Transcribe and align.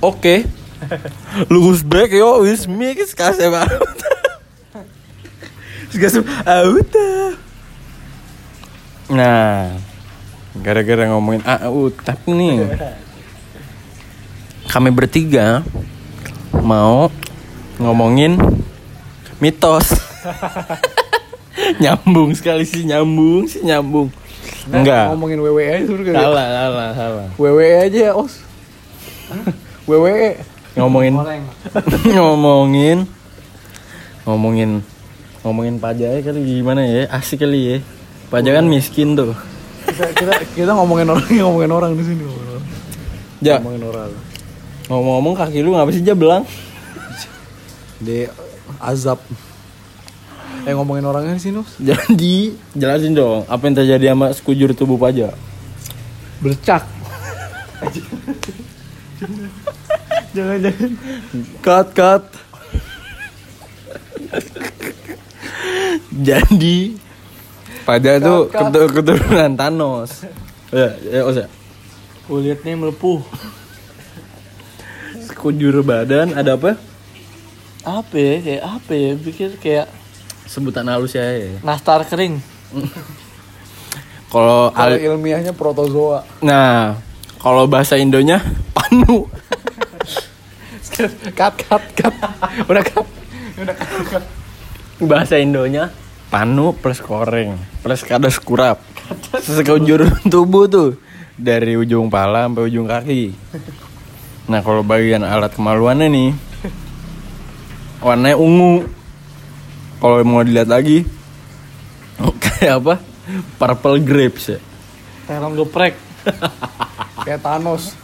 Oke. 0.00 0.48
Lurus 1.52 1.84
back 1.84 2.08
yo 2.16 2.40
wis 2.40 2.64
mix 2.64 3.12
kasih 3.12 3.52
banget. 3.52 3.96
Segasem 5.92 6.24
auta. 6.48 7.36
Nah, 9.10 9.76
gara-gara 10.56 11.04
ngomongin 11.12 11.44
AUTAP 11.44 12.20
nih. 12.32 12.64
Kami 14.70 14.88
bertiga 14.94 15.60
mau 16.64 17.12
ngomongin 17.76 18.40
mitos. 19.36 19.92
nyambung 21.82 22.32
sekali 22.32 22.64
sih 22.64 22.88
nyambung 22.88 23.44
sih 23.50 23.60
nyambung. 23.60 24.08
Enggak. 24.70 25.12
Ngomongin 25.12 25.38
WWE 25.44 25.66
aja 25.68 25.84
suruh 25.84 26.04
kali. 26.06 26.16
Salah, 26.16 26.46
salah, 26.48 26.88
salah. 26.96 27.28
WWE 27.36 27.72
aja 27.84 27.98
ya, 28.08 28.12
Os. 28.16 28.34
WWE. 29.90 30.38
Ngomongin 30.78 31.12
ngomongin 32.14 32.98
ngomongin 34.22 34.70
ngomongin 35.42 35.74
pajak 35.82 36.22
kali 36.22 36.40
gimana 36.46 36.86
ya? 36.86 37.10
Asik 37.10 37.42
kali 37.42 37.58
ya. 37.58 37.76
Pajak 38.30 38.54
kan 38.54 38.66
miskin 38.70 39.18
tuh. 39.18 39.34
Kita, 39.82 40.06
kita, 40.14 40.32
kita 40.54 40.70
ngomongin 40.78 41.10
orang 41.10 41.26
ngomongin 41.42 41.72
orang 41.74 41.92
di 41.98 42.04
sini. 42.06 42.22
ngomongin 42.22 42.46
orang. 42.46 42.64
Ja, 43.42 43.56
Ngomongin 43.58 43.84
orang. 43.84 44.10
ngomong-ngomong 44.86 45.34
kaki 45.34 45.58
lu 45.62 45.74
ngapa 45.74 45.90
sih 45.90 46.02
ja 46.02 46.14
belang? 46.14 46.46
Di 47.98 48.30
azab. 48.78 49.18
Eh 50.62 50.72
ngomongin 50.76 51.02
orangnya 51.02 51.34
di 51.34 51.42
sini. 51.42 51.62
Jadi 51.82 52.54
jelasin 52.78 53.10
dong 53.10 53.42
apa 53.50 53.62
yang 53.66 53.74
terjadi 53.74 54.14
sama 54.14 54.30
sekujur 54.30 54.70
tubuh 54.70 54.94
pajak. 54.94 55.34
Bercak. 56.38 56.86
jangan 60.32 60.58
jangan. 60.60 60.90
Cut 61.60 61.88
cut. 61.92 62.24
Jadi 66.12 66.94
pajak 67.82 68.14
tuh 68.20 68.40
Cut, 68.46 68.52
cut. 68.52 68.70
ketu- 68.70 68.92
keturunan 68.92 69.52
Thanos. 69.54 70.10
Ya, 70.70 70.88
ya, 71.00 71.20
Os 71.24 71.36
ya. 71.36 71.46
Kulitnya 72.24 72.74
melepuh. 72.76 73.22
Sekujur 75.20 75.82
badan 75.82 76.30
ada 76.32 76.54
apa? 76.54 76.78
Apa 77.80 78.14
ya? 78.14 78.34
Kayak 78.38 78.62
apa 78.68 78.92
ya? 78.92 79.10
Pikir 79.16 79.50
kayak 79.56 79.86
Sebutan 80.44 80.86
halus 80.86 81.12
ya. 81.12 81.22
ya. 81.24 81.58
nastar 81.60 82.02
kering. 82.04 82.38
Kalau 84.28 84.70
Kalau 84.70 84.94
al- 84.94 84.98
ilmiahnya 85.00 85.50
protozoa. 85.50 86.22
nah, 86.38 86.98
kalau 87.36 87.66
bahasa 87.66 87.94
Indonya 87.96 88.38
panu. 88.70 89.26
cut 91.38 91.54
cut 91.56 91.84
cut. 91.96 92.14
Udah 92.68 92.84
cut. 92.84 93.06
Udah 93.60 93.74
cut. 93.74 93.90
cut. 94.08 94.24
Bahasa 95.00 95.40
Indonya 95.40 95.88
panu 96.30 96.76
plus 96.76 97.00
koreng 97.00 97.56
plus 97.80 98.04
kadas 98.04 98.38
kurap. 98.38 98.84
Sekujur 99.42 100.06
tubuh 100.32 100.70
tuh 100.70 101.00
dari 101.34 101.74
ujung 101.74 102.12
pala 102.12 102.46
sampai 102.46 102.68
ujung 102.68 102.86
kaki. 102.86 103.32
Nah, 104.50 104.60
kalau 104.66 104.82
bagian 104.82 105.22
alat 105.22 105.54
kemaluannya 105.54 106.06
nih 106.10 106.30
warnanya 108.04 108.36
ungu. 108.36 108.86
Kalau 110.00 110.24
mau 110.24 110.40
dilihat 110.40 110.72
lagi 110.72 111.04
kayak 112.60 112.76
apa? 112.84 112.94
Purple 113.56 114.04
grapes 114.04 114.52
ya. 114.52 114.58
Terong 115.24 115.56
geprek. 115.56 115.96
kayak 117.24 117.40
Thanos. 117.40 117.96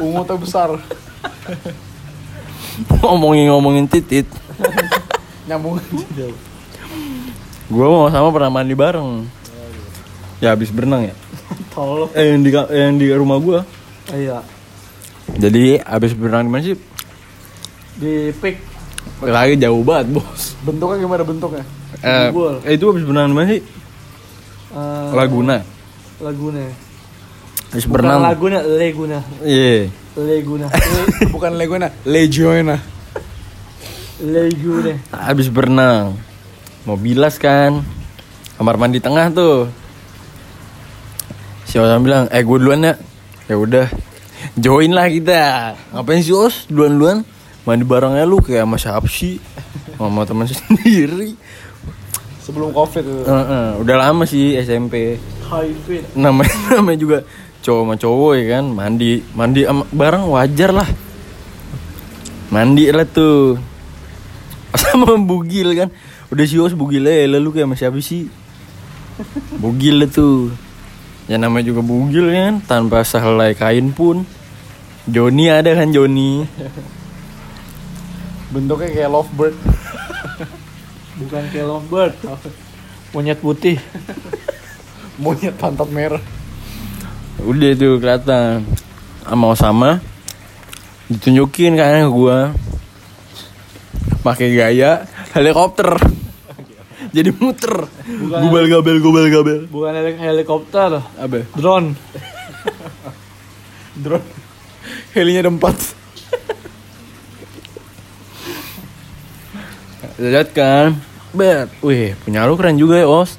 Ungu 0.00 0.24
tuh 0.24 0.40
besar. 0.40 0.80
Ngomongin-ngomongin 3.02 3.90
titit, 3.90 4.26
Nyambung. 5.48 5.80
gue 7.68 7.86
mau 7.86 8.08
sama 8.08 8.32
pernah 8.32 8.50
mandi 8.52 8.72
bareng. 8.72 9.26
Ya 10.38 10.54
habis 10.54 10.70
berenang 10.70 11.10
ya. 11.10 11.14
Eh 12.18 12.34
yang 12.34 12.42
di 12.42 12.50
yang 12.50 12.94
di 12.98 13.06
rumah 13.14 13.38
gue. 13.38 13.60
Iya. 14.10 14.42
Jadi 15.38 15.78
habis 15.82 16.10
berenang 16.16 16.46
di 16.46 16.50
mana 16.50 16.62
sih? 16.64 16.76
Di 17.98 18.34
pick 18.34 18.58
Lagi 19.22 19.54
jauh 19.58 19.82
banget 19.82 20.18
bos. 20.18 20.54
bentuknya 20.62 21.02
gimana 21.02 21.22
bentuknya? 21.22 21.64
Eh, 22.02 22.30
eh, 22.66 22.72
itu 22.76 22.84
habis 22.90 23.02
berenang 23.06 23.30
di 23.30 23.36
mana 23.38 23.46
sih? 23.46 23.60
Eh, 24.74 25.08
Laguna. 25.14 25.56
Laguna. 26.18 26.66
Habis 27.72 27.86
berenang. 27.86 28.20
Laguna, 28.26 28.58
Leguna. 28.64 29.18
Iya. 29.42 29.90
Leguna. 30.16 30.66
Bukan 31.34 31.52
Leguna, 31.54 31.92
Legioena. 32.02 32.76
Leguna. 34.18 34.94
Habis 35.12 35.46
berenang. 35.46 36.16
Mau 36.82 36.96
bilas 36.96 37.36
kan. 37.36 37.84
Kamar 38.56 38.74
mandi 38.74 38.98
tengah 38.98 39.30
tuh. 39.30 39.70
Si 41.62 41.78
Osam 41.78 42.02
bilang, 42.02 42.26
"Eh, 42.32 42.42
gue 42.42 42.56
duluan 42.58 42.82
ya." 42.82 42.94
Ya 43.46 43.54
udah. 43.54 43.86
Join 44.58 44.90
lah 44.90 45.06
kita. 45.06 45.74
Ngapain 45.94 46.22
sih 46.22 46.34
Os? 46.34 46.66
Duluan-duluan. 46.66 47.22
Mandi 47.62 47.84
barengnya 47.84 48.24
lu 48.24 48.40
kayak 48.40 48.64
sama 48.64 48.76
siapa 48.80 49.06
sih? 49.06 49.38
Sama 49.94 50.24
teman 50.24 50.48
sendiri. 50.50 51.36
Sebelum 52.42 52.72
Covid 52.72 53.04
itu. 53.04 53.22
Heeh, 53.22 53.66
udah 53.78 53.96
lama 54.00 54.24
sih 54.24 54.56
SMP. 54.56 55.20
High 55.48 55.72
fit. 55.86 56.04
namanya 56.12 56.52
namanya 56.76 56.98
juga 56.98 57.18
cowok 57.68 57.82
sama 57.84 57.94
cowok 58.00 58.32
ya 58.40 58.44
kan? 58.56 58.64
Mandi 58.72 59.20
mandi 59.36 59.60
sama 59.68 59.84
bareng 59.92 60.24
wajar 60.32 60.72
lah. 60.72 60.88
Mandi 62.48 62.88
lah 62.88 63.04
tuh. 63.04 63.60
Sama 64.88 65.20
bugil 65.20 65.76
kan? 65.76 65.88
Udah 66.32 66.44
si 66.48 66.56
Os 66.56 66.72
bugil 66.72 67.04
aja. 67.04 67.28
Lalu 67.28 67.60
kayak 67.60 67.68
sama 67.68 67.76
siapa 67.76 68.00
sih? 68.00 68.28
Bugil 69.60 70.00
lah 70.00 70.08
tuh. 70.08 70.52
Ya 71.28 71.36
namanya 71.36 71.72
juga 71.72 71.84
bugil 71.84 72.32
kan? 72.32 72.64
Tanpa 72.64 73.04
sehelai 73.04 73.52
kain 73.52 73.92
pun. 73.92 74.24
Joni 75.08 75.48
ada 75.48 75.72
kan 75.72 75.88
Joni? 75.92 76.44
Bentuknya 78.52 78.92
kayak 78.92 79.10
lovebird. 79.12 79.56
Bukan 81.20 81.42
kayak 81.52 81.68
lovebird. 81.68 82.12
Monyet 83.12 83.40
putih. 83.40 83.76
Monyet 85.20 85.56
pantat 85.56 85.88
merah. 85.92 86.20
Udah 87.42 87.70
tuh 87.74 87.98
kelihatan. 87.98 88.66
Sama 89.22 89.54
sama. 89.54 89.90
Ditunjukin 91.08 91.76
kan 91.76 92.08
ke 92.08 92.10
gua. 92.10 92.52
Pakai 94.24 94.52
gaya 94.52 95.06
helikopter. 95.32 95.94
Jadi 97.08 97.30
muter. 97.32 97.88
Gubal 98.18 98.68
gabel 98.68 98.96
gubal 99.00 99.26
gabel. 99.30 99.64
Bukan 99.70 99.92
helik- 99.94 100.20
helikopter. 100.20 101.00
apa? 101.00 101.46
Drone. 101.56 101.94
Drone. 104.02 104.26
Helinya 105.16 105.40
ada 105.46 105.52
empat. 105.52 105.76
lihat 110.20 110.50
kan? 110.52 110.98
Bet. 111.32 111.70
Wih 111.80 112.18
punya 112.24 112.44
lu 112.44 112.58
keren 112.58 112.76
juga 112.76 112.98
ya 112.98 113.08
os. 113.08 113.38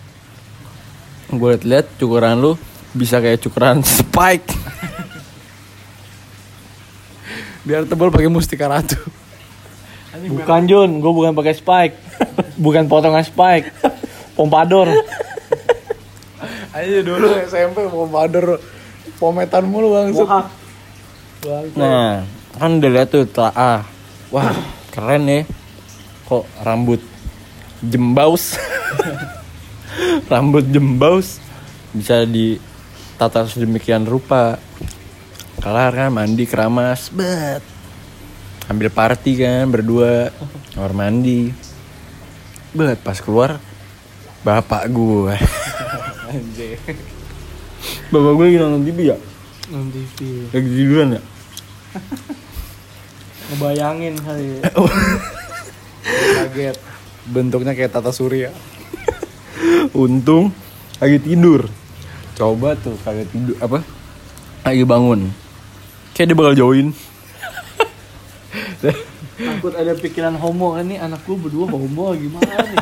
Gue 1.29 1.53
liat 1.53 1.63
liat 1.67 1.85
cukuran 2.01 2.41
lu 2.41 2.57
bisa 2.95 3.21
kayak 3.21 3.41
cukuran 3.41 3.85
spike 3.99 4.49
Biar 7.59 7.85
tebal 7.85 8.09
pakai 8.09 8.31
mustika 8.31 8.65
ratu. 8.65 8.97
Bukan 10.25 10.65
Jun, 10.65 11.03
gue 11.03 11.11
bukan 11.13 11.37
pakai 11.37 11.53
spike. 11.53 11.95
bukan 12.65 12.89
potongan 12.89 13.21
spike. 13.21 13.69
Pompador. 14.33 14.89
Ayo 16.73 17.05
dulu 17.05 17.29
SMP 17.45 17.85
pompadour 17.85 18.57
pometan 19.21 19.69
mulu. 19.69 19.93
Mohak. 19.93 20.49
nah 21.77 22.27
kan 22.59 22.83
udah 22.83 23.07
tuh 23.07 23.23
telaah 23.23 23.87
wah 24.27 24.51
keren 24.91 25.23
ya 25.23 25.39
kok 26.27 26.43
rambut 26.59 26.99
jembaus 27.79 28.59
rambut 30.31 30.67
jembaus 30.67 31.39
bisa 31.95 32.27
ditata 33.19 33.51
sedemikian 33.51 34.07
rupa 34.07 34.55
kelar 35.59 35.91
kan 35.91 36.07
mandi 36.07 36.47
keramas 36.47 37.11
bet 37.11 37.59
ambil 38.71 38.87
party 38.87 39.43
kan 39.43 39.67
berdua 39.67 40.31
kamar 40.71 40.95
mandi 40.95 41.51
bet 42.71 42.95
pas 43.03 43.19
keluar 43.19 43.59
bapak 44.39 44.87
gue 44.87 45.35
bapak 48.15 48.31
gue 48.39 48.45
lagi 48.47 48.55
nonton 48.55 48.87
TV 48.87 49.11
ya 49.11 49.17
Non 49.67 49.91
TV. 49.91 50.47
lagi 50.55 50.69
tiduran 50.71 51.19
ya 51.19 51.21
Ngebayangin 53.51 54.15
kali. 54.21 54.61
Kaget. 56.39 56.77
Bentuknya 57.27 57.73
kayak 57.75 57.91
Tata 57.91 58.15
Surya. 58.15 58.53
untung 59.91 60.55
lagi 61.03 61.19
tidur 61.19 61.67
coba 62.39 62.71
tuh 62.79 62.95
kagak 63.03 63.27
tidur 63.35 63.59
apa 63.59 63.83
lagi 64.63 64.87
bangun 64.87 65.27
kayak 66.15 66.31
dia 66.31 66.37
bakal 66.39 66.55
join 66.55 66.87
Takut 69.39 69.71
ada 69.75 69.95
pikiran 69.95 70.35
homo 70.35 70.75
kan 70.75 70.87
nih 70.87 70.99
anak 70.99 71.23
gue 71.23 71.35
berdua 71.35 71.63
homo 71.71 72.11
gimana 72.11 72.59
nih? 72.59 72.79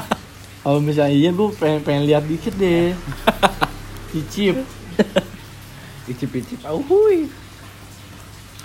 Kalau 0.66 0.82
misalnya 0.82 1.14
iya 1.14 1.30
gue 1.30 1.54
pengen 1.54 1.86
pengen 1.86 2.04
lihat 2.10 2.26
dikit 2.26 2.58
deh. 2.58 2.98
Cicip. 4.10 4.58
Icip-icip. 6.10 6.66
Auhui. 6.66 7.30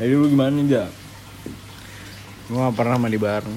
Ayo 0.00 0.24
lu 0.24 0.32
gimana 0.32 0.56
nih, 0.56 0.72
Ja? 0.72 0.84
Gua 2.48 2.72
gak 2.72 2.80
pernah 2.80 2.96
mandi 2.96 3.20
bareng. 3.20 3.56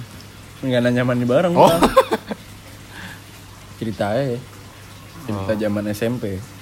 Enggak 0.64 0.82
nanya 0.84 1.04
mandi 1.08 1.24
bareng. 1.24 1.54
Oh. 1.56 1.72
Bang. 1.72 1.84
Cerita 3.80 4.12
aja. 4.12 4.36
Cerita 5.28 5.54
zaman 5.56 5.84
SMP. 5.96 6.55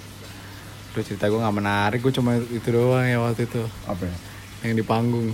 Udah 0.93 1.03
cerita 1.03 1.25
gue 1.25 1.41
gak 1.41 1.57
menarik, 1.57 1.99
gue 2.05 2.13
cuma 2.13 2.37
itu 2.37 2.69
doang 2.69 3.01
ya 3.01 3.17
waktu 3.17 3.49
itu 3.49 3.65
Apa 3.89 4.05
ya? 4.05 4.15
Yang 4.61 4.73
di 4.77 4.83
panggung 4.85 5.27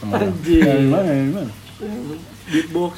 Anjing. 0.00 0.60
Yang 0.64 0.80
Gimana? 0.88 1.08
Yang 1.08 1.26
Gimana? 1.28 1.52
Beatbox. 2.50 2.92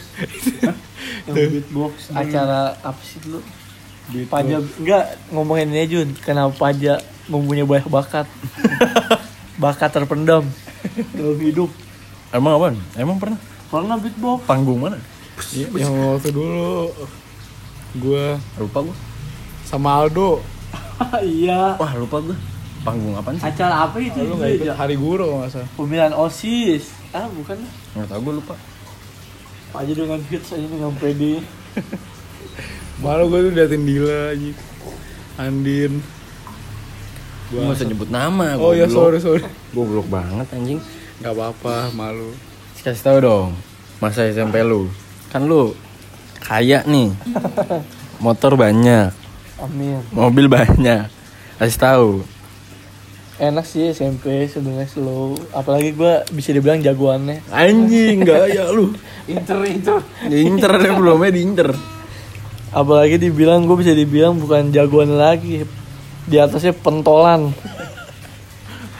Yang 1.26 1.36
beatbox 1.50 1.92
acara 2.14 2.74
apa 2.82 3.00
sih 3.02 3.18
dulu? 3.22 3.40
Paja 4.26 4.58
enggak 4.58 5.04
ngomongin 5.30 5.70
ini 5.70 5.86
Jun, 5.86 6.08
kenapa 6.18 6.50
Paja 6.70 6.98
mempunyai 7.30 7.62
banyak 7.66 7.86
bakat? 7.86 8.26
bakat 9.62 9.90
terpendam 9.94 10.42
dalam 11.14 11.38
hidup. 11.38 11.70
Emang 12.34 12.58
apa? 12.58 12.74
Emang 12.98 13.18
pernah? 13.22 13.38
Karena 13.70 13.94
beatbox. 13.98 14.46
Panggung 14.46 14.78
mana? 14.82 14.98
Iya, 15.54 15.66
Yang 15.74 15.94
waktu 16.06 16.28
dulu 16.30 16.92
Gue 17.98 18.24
Lupa 18.56 18.78
gua. 18.88 18.96
sama 19.68 20.00
Aldo 20.00 20.40
iya. 21.42 21.76
Wah, 21.76 21.92
lupa 21.98 22.18
gua. 22.22 22.36
Panggung 22.82 23.14
apaan 23.14 23.38
sih? 23.38 23.46
Acara 23.46 23.86
apa 23.86 23.96
itu? 24.02 24.18
Lu 24.26 24.34
gak 24.42 24.58
ikut 24.58 24.74
hari 24.74 24.98
guru 24.98 25.38
gak 25.38 25.54
salah 25.54 25.70
Pemilihan 25.78 26.10
OSIS. 26.18 26.90
Ah, 27.14 27.30
bukan. 27.30 27.62
Enggak 27.94 28.08
tahu 28.10 28.20
gua 28.26 28.34
lupa. 28.42 28.54
Paja 29.70 29.92
dengan 29.94 30.20
hits 30.26 30.50
aja 30.52 30.66
dengan 30.66 30.92
pede. 30.98 31.40
Malu 33.02 33.32
gue 33.32 33.50
tuh 33.50 33.52
liatin 33.56 33.82
Dila 33.82 34.36
aja 34.36 34.50
Andin 35.40 36.04
Gua 37.50 37.60
enggak 37.66 37.76
usah 37.80 37.86
nyebut 37.88 38.10
nama. 38.12 38.54
Oh 38.60 38.76
ya 38.76 38.86
sorry 38.86 39.18
sorry 39.18 39.42
Goblok 39.72 40.06
banget 40.12 40.46
anjing. 40.52 40.78
Gak 41.24 41.32
apa-apa 41.32 41.90
malu 41.96 42.30
Kasih 42.82 43.02
tahu 43.02 43.18
dong. 43.22 43.50
Masa 44.02 44.26
SMP 44.26 44.58
lu. 44.66 44.90
Kan 45.30 45.46
lu 45.46 45.72
kaya 46.42 46.82
nih. 46.82 47.14
Motor 48.24 48.58
banyak, 48.58 49.14
Amin. 49.62 50.02
mobil 50.10 50.50
banyak. 50.50 51.06
Kasih 51.56 51.78
tahu. 51.78 52.10
Enak 53.38 53.62
sih 53.62 53.90
SMP 53.90 54.46
sebenarnya 54.46 54.90
slow. 54.90 55.38
Apalagi 55.50 55.94
gua 55.94 56.26
bisa 56.30 56.50
dibilang 56.50 56.82
jagoannya. 56.82 57.46
Anjing, 57.48 58.22
gaya 58.22 58.70
lu. 58.70 58.90
Inter 59.30 59.62
inter. 59.64 59.98
Diinter 60.26 60.72
deh 60.78 60.92
belumnya 60.92 61.30
diinter. 61.30 61.70
Apalagi 62.72 63.20
dibilang 63.20 63.68
gue 63.68 63.76
bisa 63.78 63.92
dibilang 63.92 64.34
bukan 64.34 64.72
jagoan 64.72 65.14
lagi. 65.14 65.62
Di 66.24 66.36
atasnya 66.40 66.72
pentolan. 66.72 67.52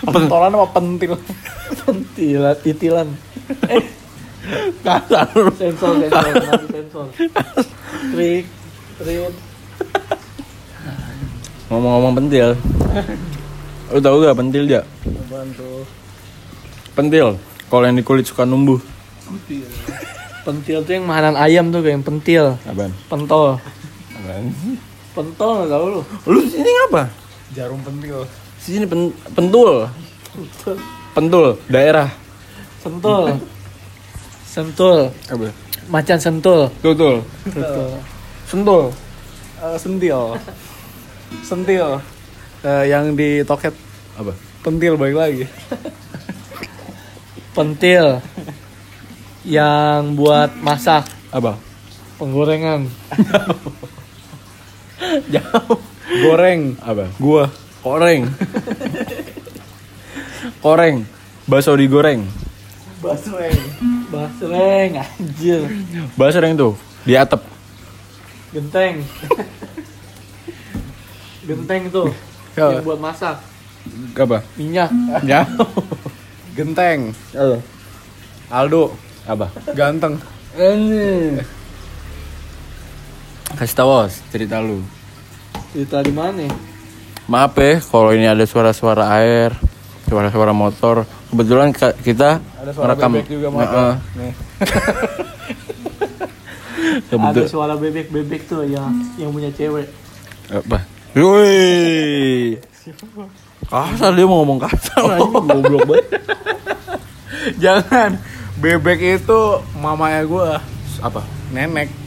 Pentolan 0.02 0.52
apa 0.52 0.66
pentil? 0.76 1.16
Pentilan, 1.82 2.54
titilan. 2.64 3.08
Eh, 3.70 3.84
Kasar 4.82 5.30
sensor, 5.54 6.02
sensor, 6.02 6.62
sensor. 6.68 7.06
Trik, 8.12 8.44
trik. 8.98 9.34
Ngomong-ngomong 11.72 12.12
pentil. 12.20 12.52
Lu 13.88 13.98
tahu 14.04 14.16
gak 14.20 14.36
pentil 14.36 14.62
dia? 14.68 14.84
Apaan 15.08 15.48
tuh? 15.56 15.88
Pentil. 16.92 17.40
Kalau 17.72 17.84
yang 17.88 17.96
di 17.96 18.04
kulit 18.04 18.28
suka 18.28 18.44
numbuh. 18.44 18.76
Pentil 20.44 20.84
tuh 20.84 20.92
yang 20.92 21.08
makanan 21.08 21.32
ayam 21.40 21.72
tuh 21.72 21.80
kayak 21.80 21.96
yang 21.96 22.04
pentil. 22.04 22.44
Apaan? 22.68 22.92
Pentol. 23.08 23.56
Apaan? 24.12 24.52
Pentol 25.16 25.52
nggak 25.64 25.70
tahu 25.72 25.86
lu. 25.88 26.00
Lu 26.28 26.40
sini 26.44 26.68
ngapa? 26.68 27.08
Jarum 27.56 27.80
pentil 27.80 28.20
Sini 28.60 28.84
pen 28.84 29.08
pentul. 29.32 29.88
Pentul 31.16 31.56
daerah. 31.72 32.12
Sentul. 32.84 33.40
Sentul. 34.44 35.08
Apa? 35.08 35.48
Macan 35.88 36.20
sentul. 36.20 36.68
Betul. 36.84 37.24
Sentul. 38.44 38.92
Eh, 39.56 39.76
Sentil 39.80 40.36
Sentil 41.40 42.00
Eh, 42.62 42.84
Yang 42.86 43.04
di 43.16 43.30
toket 43.42 43.74
Apa? 44.14 44.32
Pentil 44.62 44.94
balik 44.94 45.16
lagi 45.16 45.44
Pentil. 47.52 48.22
Yang 49.42 50.02
buat 50.16 50.50
masak 50.58 51.04
Apa? 51.28 51.58
penggorengan. 52.16 52.86
Jauh. 55.34 55.76
Goreng 56.22 56.78
Apa? 56.78 57.10
Gua 57.18 57.50
Koreng. 57.82 58.30
Koreng. 60.62 61.02
Bakso 61.50 61.74
digoreng. 61.74 62.22
Basreng. 63.02 63.58
Basreng 64.06 65.02
anjir. 65.02 65.66
Bakso 66.14 66.38
yang 66.38 66.54
tuh 66.54 66.78
di 67.02 67.18
atap. 67.18 67.42
Genteng. 68.54 69.02
Genteng 71.42 71.82
itu. 71.86 72.04
Ya. 72.52 72.68
Yang 72.68 72.84
buat 72.84 73.00
masak. 73.00 73.40
Apa? 74.12 74.44
Minyak. 74.54 74.92
Jauh. 75.24 75.72
Genteng 76.56 77.16
Apa? 77.32 77.56
Aldo 78.52 78.92
Apa? 79.24 79.48
Ganteng 79.72 80.20
Ini. 80.52 81.40
Kasih 83.56 83.72
tahu 83.72 84.04
cerita 84.28 84.60
lu. 84.60 84.84
Cerita 85.72 86.04
di 86.04 86.12
mana? 86.12 86.44
Maaf 87.24 87.56
ya 87.56 87.80
kalau 87.80 88.12
ini 88.12 88.28
ada 88.28 88.44
suara-suara 88.44 89.08
air, 89.16 89.56
suara-suara 90.04 90.52
motor. 90.52 91.08
Kebetulan 91.32 91.72
kita 91.72 92.36
Ada 92.60 92.76
suara 92.76 92.92
merekam. 92.92 93.16
bebek 93.16 93.28
juga 93.32 93.48
mau 93.48 93.64
Heeh. 93.64 93.92
Nih 94.12 94.32
Kebetul- 97.08 97.24
Ada 97.24 97.48
suara 97.48 97.74
bebek-bebek 97.74 98.44
tuh 98.44 98.68
yang 98.68 98.92
yang 99.16 99.32
punya 99.32 99.48
cewek. 99.48 99.88
Apa? 100.52 100.84
Woi. 101.12 102.56
Kasar 103.68 104.16
dia 104.16 104.24
mau 104.24 104.40
ngomong 104.40 104.64
kasar 104.64 105.16
aja 105.16 105.20
goblok 105.20 105.84
banget. 105.84 106.06
Jangan 107.62 108.16
Bebek 108.60 109.20
itu 109.20 109.40
mamanya 109.76 110.24
gua 110.24 110.60
Apa? 111.04 111.20
Nenek 111.52 111.92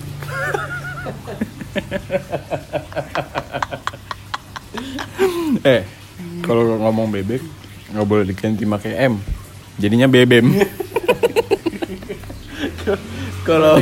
Eh, 5.65 5.81
kalau 6.45 6.77
ngomong 6.81 7.09
bebek 7.09 7.41
nggak 7.93 8.05
boleh 8.05 8.25
diganti 8.27 8.65
pakai 8.65 9.09
M. 9.09 9.17
Jadinya 9.81 10.05
bebem. 10.09 10.51
Kalau 13.47 13.77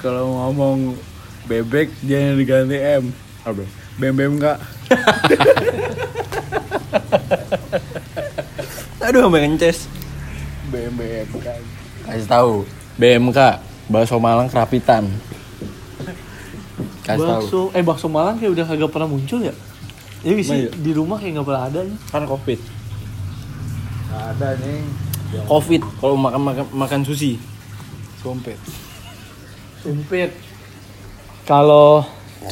Kalau 0.00 0.24
ngomong 0.36 0.96
Bebek 1.48 1.88
jangan 2.04 2.36
diganti 2.36 2.76
M 2.76 3.12
Apa? 3.44 3.79
Bem 4.00 4.16
bem 4.16 4.32
enggak 4.34 4.56
Aduh, 9.00 9.26
sampai 9.26 9.48
ngeces. 9.48 9.88
Bem 10.68 10.92
bem 10.94 11.26
kan 11.40 11.60
Kasih 12.00 12.26
tahu. 12.26 12.64
BMK, 12.94 13.38
bakso 13.86 14.16
Malang 14.16 14.48
kerapitan. 14.48 15.08
Kasih 17.02 17.20
tahu. 17.20 17.42
Bakso, 17.42 17.60
eh 17.72 17.82
bakso 17.82 18.06
Malang 18.06 18.36
kayak 18.36 18.52
udah 18.52 18.64
kagak 18.66 18.90
pernah 18.90 19.08
muncul 19.08 19.40
ya? 19.40 19.54
Iya 20.20 20.34
sih 20.40 20.58
Iya. 20.62 20.70
di 20.74 20.92
rumah 20.92 21.16
kayak 21.16 21.32
nggak 21.34 21.46
pernah 21.46 21.64
ada 21.64 21.80
nih. 21.80 21.96
Kan 22.08 22.24
Covid. 22.24 22.60
Nggak 24.06 24.24
ada 24.30 24.48
nih 24.58 24.80
Covid 25.46 25.80
kalau 25.96 26.16
makan 26.18 26.40
makan 26.42 26.64
makan 26.72 27.00
sushi. 27.02 27.38
Sumpit 28.20 28.58
Sumpit. 29.80 30.28
Kalau 31.42 32.04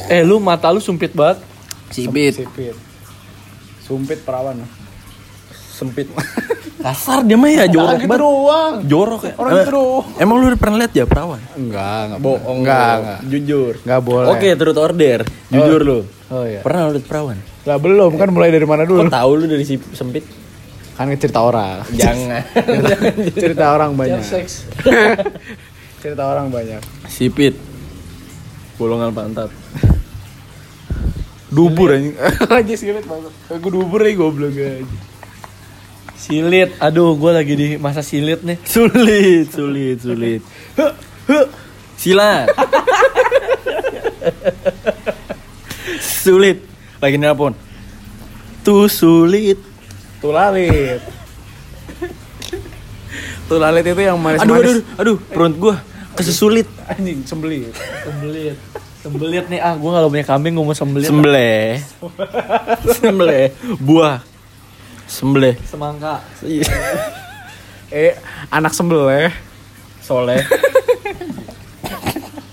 eh 0.07 0.21
lu 0.21 0.37
mata 0.37 0.69
lu 0.69 0.79
sumpit 0.79 1.11
banget. 1.11 1.41
Sipit. 1.89 2.33
Sipit 2.35 2.75
Sumpit 3.81 4.21
perawan 4.21 4.61
Sempit. 5.49 6.05
Kasar 6.79 7.27
dia 7.27 7.35
mah 7.35 7.49
ya 7.49 7.67
jorok 7.67 7.99
banget. 7.99 8.19
doang 8.19 8.73
Jorok 8.85 9.21
ya. 9.25 9.33
Orang 9.35 9.51
Eh, 9.51 9.57
gitu 9.59 9.71
doang. 9.73 10.05
Emang 10.15 10.35
lu 10.37 10.45
udah 10.47 10.59
pernah 10.59 10.77
lihat 10.77 10.93
ya 10.93 11.03
perawan? 11.03 11.41
Enggak, 11.53 11.99
enggak 12.05 12.19
Bohong. 12.19 12.57
Enggak, 12.61 12.93
enggak 12.95 13.19
Jujur. 13.25 13.73
Enggak 13.81 14.01
boleh 14.01 14.27
Oke, 14.29 14.47
turut 14.55 14.77
order. 14.77 15.19
Jujur 15.49 15.81
lu. 15.81 15.99
Oh 16.29 16.43
iya 16.45 16.61
Pernah 16.61 16.81
lu 16.87 16.91
lihat 16.93 17.05
perawan? 17.05 17.37
Lah 17.65 17.77
belum, 17.77 18.11
kan 18.15 18.29
mulai 18.29 18.49
dari 18.49 18.63
mana 18.63 18.83
Kok 18.83 18.91
dulu? 18.91 19.09
tahu 19.09 19.31
lu 19.35 19.45
dari 19.45 19.65
si 19.65 19.75
sempit? 19.91 20.23
Kan 20.93 21.09
cerita 21.15 21.39
orang 21.39 21.83
Jangan. 21.89 22.43
Cerita 23.41 23.65
orang 23.71 23.95
banyak 23.95 24.19
seks. 24.19 24.67
Cerita 26.03 26.23
orang 26.27 26.47
banyak 26.47 26.79
Sipit. 27.07 27.55
Bolongan 28.79 29.11
pantat. 29.11 29.51
Dubur 31.49 31.89
anjing 31.91 32.13
Aja 32.61 32.73
sipit 32.77 33.09
banget 33.09 33.33
Aku 33.49 33.73
dubur 33.73 34.05
aja 34.05 34.13
goblok 34.13 34.53
aja 34.53 34.85
Silit. 36.19 36.75
Aduh, 36.77 37.15
gue 37.15 37.31
lagi 37.31 37.53
di 37.55 37.67
masa 37.79 38.03
silit 38.03 38.43
nih. 38.43 38.59
Sulit, 38.67 39.49
sulit, 39.55 39.97
sulit. 40.03 40.43
Sila. 42.01 42.43
sulit. 45.99 46.59
Lagi 46.99 47.15
nelpon. 47.15 47.55
Tuh 48.67 48.91
sulit. 48.91 49.57
Tulalit. 50.19 50.99
Tulalit 53.47 53.85
itu 53.87 54.01
yang 54.03 54.19
Aduh, 54.19 54.43
aduh, 54.43 54.43
manis-manis. 54.43 54.99
aduh, 54.99 55.17
perut 55.31 55.55
gua 55.55 55.75
kesesulit. 56.19 56.67
Anjing, 56.91 57.23
sembelit. 57.23 57.71
Sembelit. 58.03 58.57
Sembelit 58.99 59.45
nih 59.47 59.63
ah, 59.63 59.79
gue 59.79 59.87
kalau 59.87 60.11
punya 60.11 60.27
kambing 60.27 60.59
gue 60.59 60.65
mau 60.67 60.75
sembelit. 60.75 61.07
Sembelih. 61.07 61.79
Sembelih. 62.99 63.47
Buah. 63.79 64.19
Sembelih. 65.07 65.55
Semangka. 65.63 66.19
Eh, 67.89 68.13
anak 68.51 68.75
sembelih. 68.75 69.31
Soleh. 70.03 70.43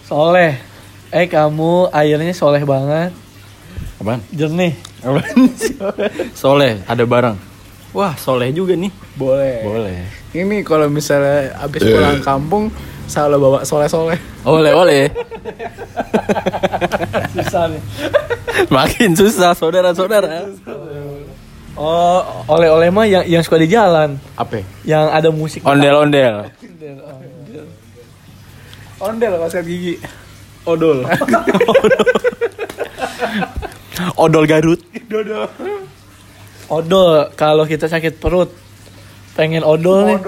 Soleh. 0.06 0.54
Eh 1.10 1.26
kamu 1.26 1.90
airnya 1.90 2.30
soleh 2.30 2.62
banget. 2.62 3.10
Apaan? 3.98 4.22
Jernih. 4.30 4.78
Apaan? 5.02 5.50
Soleh, 6.38 6.78
ada 6.86 7.02
barang. 7.02 7.36
Wah, 7.90 8.14
soleh 8.14 8.54
juga 8.54 8.78
nih. 8.78 8.92
Boleh. 9.18 9.66
Boleh. 9.66 9.98
Ini 10.36 10.62
kalau 10.62 10.86
misalnya 10.92 11.56
abis 11.64 11.80
pulang 11.80 12.20
kampung 12.20 12.68
selalu 13.06 13.36
bawa 13.38 13.58
soleh-soleh. 13.62 14.18
Oleh, 14.42 14.72
oleh. 14.74 15.02
Susah 17.36 17.70
nih. 17.70 17.82
Makin 18.72 19.10
susah, 19.12 19.52
saudara-saudara. 19.52 20.48
Oh, 21.76 22.24
oleh-oleh 22.48 22.88
mah 22.88 23.04
yang 23.04 23.24
yang 23.28 23.42
suka 23.44 23.60
di 23.60 23.68
jalan, 23.68 24.16
Apa? 24.32 24.64
yang 24.88 25.12
ada 25.12 25.28
musik. 25.28 25.60
Ondel-ondel. 25.60 26.48
Ondel 28.96 29.32
kalau 29.36 29.48
sikat 29.52 29.66
gigi. 29.68 29.94
Odol. 30.64 31.04
Odol 34.24 34.44
Garut. 34.48 34.80
Odol 36.72 37.28
kalau 37.36 37.68
kita 37.68 37.92
sakit 37.92 38.16
perut. 38.16 38.48
Pengen 39.36 39.60
odol 39.60 40.08
nih. 40.08 40.18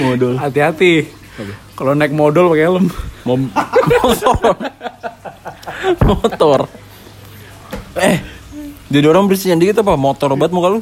Modul. 0.00 0.34
Hati-hati. 0.38 1.08
Kalau 1.74 1.92
naik 1.96 2.12
modal 2.14 2.52
pakai 2.52 2.66
helm. 2.68 2.86
Mom 3.24 3.48
motor. 4.02 4.54
motor. 6.08 6.60
Eh, 7.96 8.16
jadi 8.92 9.06
orang 9.08 9.26
bersihin 9.26 9.56
dikit 9.56 9.80
apa? 9.80 9.96
Motor 9.96 10.36
obat 10.36 10.52
muka 10.52 10.78
lu? 10.78 10.80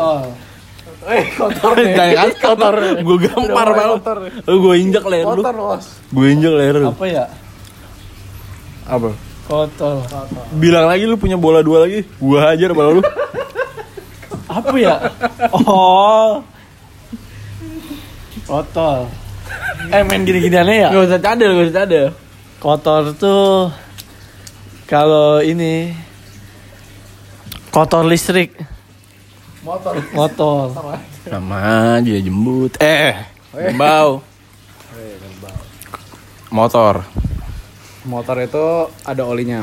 Oh. 0.00 0.24
Eh, 1.08 1.24
kotor 1.32 1.76
nih. 1.80 1.96
Jangan 1.96 2.12
kan 2.16 2.30
kotor. 2.40 2.74
Gue 3.00 3.18
gampar 3.24 3.68
kotor. 3.72 4.18
Lu 4.48 4.56
gue 4.60 4.74
injek 4.80 5.04
leher 5.04 5.26
lu. 5.28 5.42
Kotor 5.44 5.56
bos. 5.56 5.84
Gue 6.12 6.26
injek 6.32 6.52
leher 6.52 6.76
lu. 6.80 6.88
Apa 6.92 7.04
ya? 7.08 7.24
Apa? 8.88 9.10
Kotor. 9.48 10.04
Bilang 10.56 10.86
lagi 10.88 11.04
lu 11.08 11.16
punya 11.16 11.40
bola 11.40 11.60
dua 11.64 11.88
lagi. 11.88 12.06
Gua 12.22 12.52
hajar 12.52 12.70
bola 12.70 13.00
lu. 13.00 13.02
Apa 14.50 14.76
ya? 14.76 14.94
Oh. 15.52 16.40
Kotor. 18.50 19.06
Eh 19.94 20.02
main 20.02 20.26
gini-giniannya 20.26 20.74
ya? 20.74 20.88
Gak 20.90 21.06
usah 21.06 21.20
cadel, 21.22 21.50
gak 21.54 21.66
usah 21.70 21.76
cadel. 21.86 22.06
Kotor 22.58 23.02
tuh 23.14 23.70
kalau 24.90 25.38
ini 25.38 25.94
kotor 27.70 28.02
listrik, 28.10 28.58
Motor. 29.62 30.02
motor. 30.10 30.74
Sama 31.22 31.56
aja 32.02 32.10
jembut. 32.18 32.74
Eh, 32.82 33.14
bau. 33.78 34.18
Motor. 36.50 37.06
Motor 38.02 38.36
itu 38.42 38.66
ada 39.06 39.22
olinya. 39.30 39.62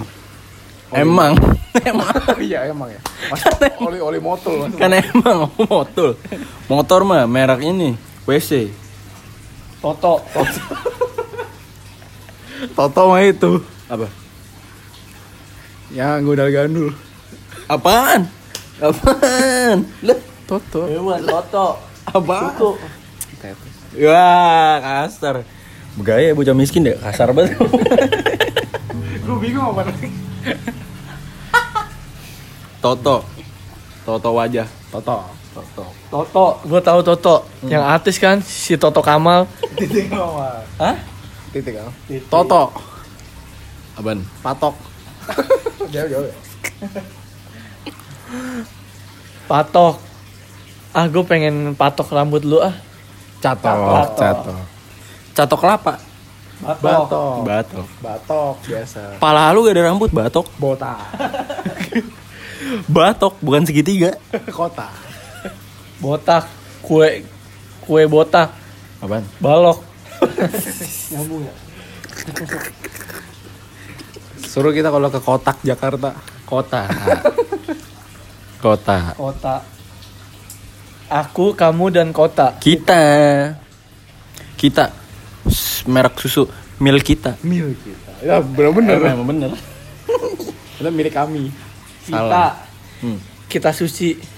Emang, 0.95 1.35
emang. 1.83 2.07
Oh 2.31 2.39
iya 2.47 2.71
emang 2.71 2.87
ya. 2.87 3.01
Masa 3.27 3.51
oli 3.83 3.99
oli 3.99 4.23
motor 4.23 4.63
mas. 4.63 4.79
kan 4.79 4.95
emang 4.95 5.51
motor. 5.59 6.15
Motor 6.71 6.99
mah 7.03 7.27
merek 7.27 7.67
ini 7.67 8.06
WC. 8.27 8.67
Toto. 9.79 10.19
Toto 12.77 13.01
mah 13.07 13.23
itu. 13.23 13.63
Apa? 13.87 14.07
Ya 15.95 16.19
gudal 16.19 16.51
gandul. 16.51 16.91
Apaan? 17.71 18.27
Apaan? 18.83 19.87
Lah, 20.03 20.19
Toto. 20.43 20.91
Hewan 20.91 21.23
Toto. 21.23 21.79
apaan? 22.03 22.51
Tutu. 22.55 22.69
Wah, 24.03 24.75
kasar. 24.83 25.47
Begaya 25.95 26.35
bocah 26.35 26.53
miskin 26.53 26.85
deh, 26.85 26.99
kasar 26.99 27.31
banget. 27.31 27.55
Gue 29.25 29.37
bingung 29.39 29.71
apa 29.71 29.87
nih. 29.87 30.11
Toto. 32.83 33.23
Toto 34.03 34.29
wajah. 34.35 34.67
Toto. 34.91 35.36
Toto. 35.57 35.85
Toto, 36.13 36.45
gue 36.69 36.81
tahu 36.85 36.99
Toto. 37.01 37.35
Yang 37.65 37.83
artis 37.83 38.15
kan 38.21 38.37
si 38.45 38.77
Toto 38.77 39.01
Kamal. 39.01 39.49
Titik 39.73 40.13
apa? 40.13 40.61
Hah? 40.77 40.95
Titik 41.49 41.81
apa? 41.81 41.91
Toto. 42.29 42.63
Apaan? 43.97 44.21
Patok. 44.45 44.75
jauh 45.93 46.05
jauh. 46.05 46.25
ya? 46.29 46.35
Patok. 49.49 49.97
Ah, 50.93 51.09
gue 51.09 51.23
pengen 51.25 51.73
patok 51.73 52.13
rambut 52.13 52.45
lu 52.45 52.61
ah. 52.61 52.77
Catok. 53.41 53.65
Catok. 53.65 54.17
Catok. 54.21 54.57
Catok 55.33 55.59
kelapa. 55.65 55.93
Batok. 56.61 57.41
Batok. 57.41 57.87
Batok 58.01 58.55
biasa. 58.61 59.17
Pala 59.17 59.49
lu 59.57 59.65
gak 59.65 59.73
ada 59.73 59.89
rambut, 59.89 60.13
batok. 60.13 60.45
Botak. 60.61 61.01
Batok, 62.97 63.37
bukan 63.41 63.63
segitiga. 63.65 64.17
Kota. 64.49 65.06
Botak. 65.99 66.45
Kue 66.81 67.23
kue 67.83 68.03
botak. 68.05 68.53
Apaan? 69.01 69.23
Balok. 69.41 69.83
Nyambung 71.13 71.45
ya? 71.45 71.53
Suruh 74.47 74.73
kita 74.73 74.89
kalau 74.89 75.09
ke 75.13 75.21
kotak 75.21 75.57
Jakarta. 75.61 76.17
Kota. 76.47 76.87
Kota. 78.57 79.13
Kota. 79.13 79.55
Aku, 81.07 81.55
kamu, 81.55 81.87
dan 81.87 82.09
kota. 82.11 82.57
Kita. 82.59 82.99
Kita. 84.59 84.91
Merek 85.87 86.19
susu 86.19 86.43
milik 86.77 87.15
kita. 87.15 87.37
Mil 87.45 87.73
kita. 87.79 88.11
Ya 88.25 88.41
bener-bener. 88.41 88.97
Emang 89.01 89.27
bener. 89.29 89.51
Itu 90.77 90.89
milik 90.89 91.13
kami. 91.13 91.49
Kita. 92.05 92.17
Salah. 92.17 92.51
Hmm. 93.01 93.19
Kita 93.49 93.69
suci. 93.73 94.36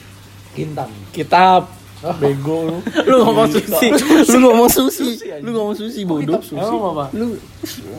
Kintan. 0.53 0.89
Kitab. 1.13 1.79
Bego 1.99 2.63
lu. 2.63 2.77
Lu 3.03 3.27
ngomong 3.27 3.51
susi. 3.51 3.91
Lu 4.31 4.37
ngomong 4.39 4.71
susi. 4.71 5.19
Lu 5.43 5.49
ngomong 5.51 5.75
susi 5.75 6.07
bodoh. 6.07 6.39
Emang 6.55 6.95
apa? 6.95 7.05
Lu 7.11 7.35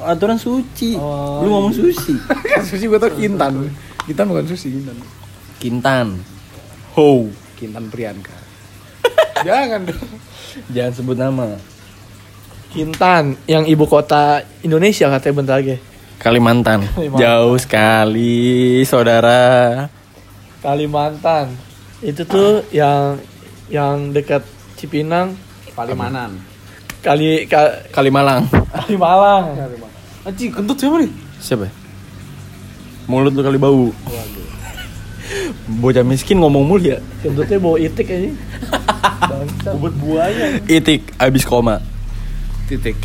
aturan 0.08 0.40
suci. 0.40 0.96
Oh, 0.96 1.44
Lu 1.44 1.52
ngomong 1.52 1.72
susi. 1.76 2.16
susi 2.68 2.84
gue 2.88 2.96
tau 2.96 3.12
Kintan. 3.12 3.68
Kintan 4.08 4.24
bukan 4.32 4.48
susi, 4.48 4.72
Kintan. 4.72 4.96
Kintan. 5.60 6.06
Ho. 6.96 7.28
Kintan 7.60 7.92
Priyanka. 7.92 8.32
Jangan 9.46 9.84
dong. 9.84 10.08
Jangan 10.72 10.92
sebut 10.96 11.16
nama. 11.20 11.46
Kintan, 12.70 13.34
yang 13.50 13.66
ibu 13.66 13.82
kota 13.82 14.46
Indonesia 14.62 15.10
katanya 15.10 15.34
bentar 15.42 15.56
lagi. 15.58 15.76
Kalimantan. 16.22 16.86
Kalimantan. 16.86 17.18
Jauh 17.18 17.58
sekali, 17.58 18.80
saudara. 18.86 19.88
Kalimantan. 20.62 21.69
Itu 22.00 22.24
tuh 22.24 22.64
yang 22.72 23.20
yang 23.68 24.16
dekat 24.16 24.40
Cipinang, 24.80 25.36
Palimanan. 25.76 26.40
Kali 27.04 27.44
ka, 27.44 27.88
Kalimalang. 27.92 28.48
Kalimalang. 28.72 29.56
Anjing, 30.24 30.52
kentut 30.52 30.76
siapa 30.80 31.00
nih? 31.00 31.12
Siapa? 31.40 31.68
Mulut 33.08 33.32
lu 33.36 33.40
kali 33.44 33.60
bau. 33.60 33.92
Bocah 35.80 36.04
miskin 36.04 36.40
ngomong 36.40 36.64
mulu 36.64 36.92
ya. 36.92 36.98
Kentutnya 37.20 37.56
bawa 37.60 37.76
itik 37.76 38.08
aja. 38.08 38.30
Bobot 39.76 39.94
buaya. 40.00 40.56
Itik 40.68 41.04
abis 41.20 41.44
koma. 41.44 41.84
Titik. 42.68 42.96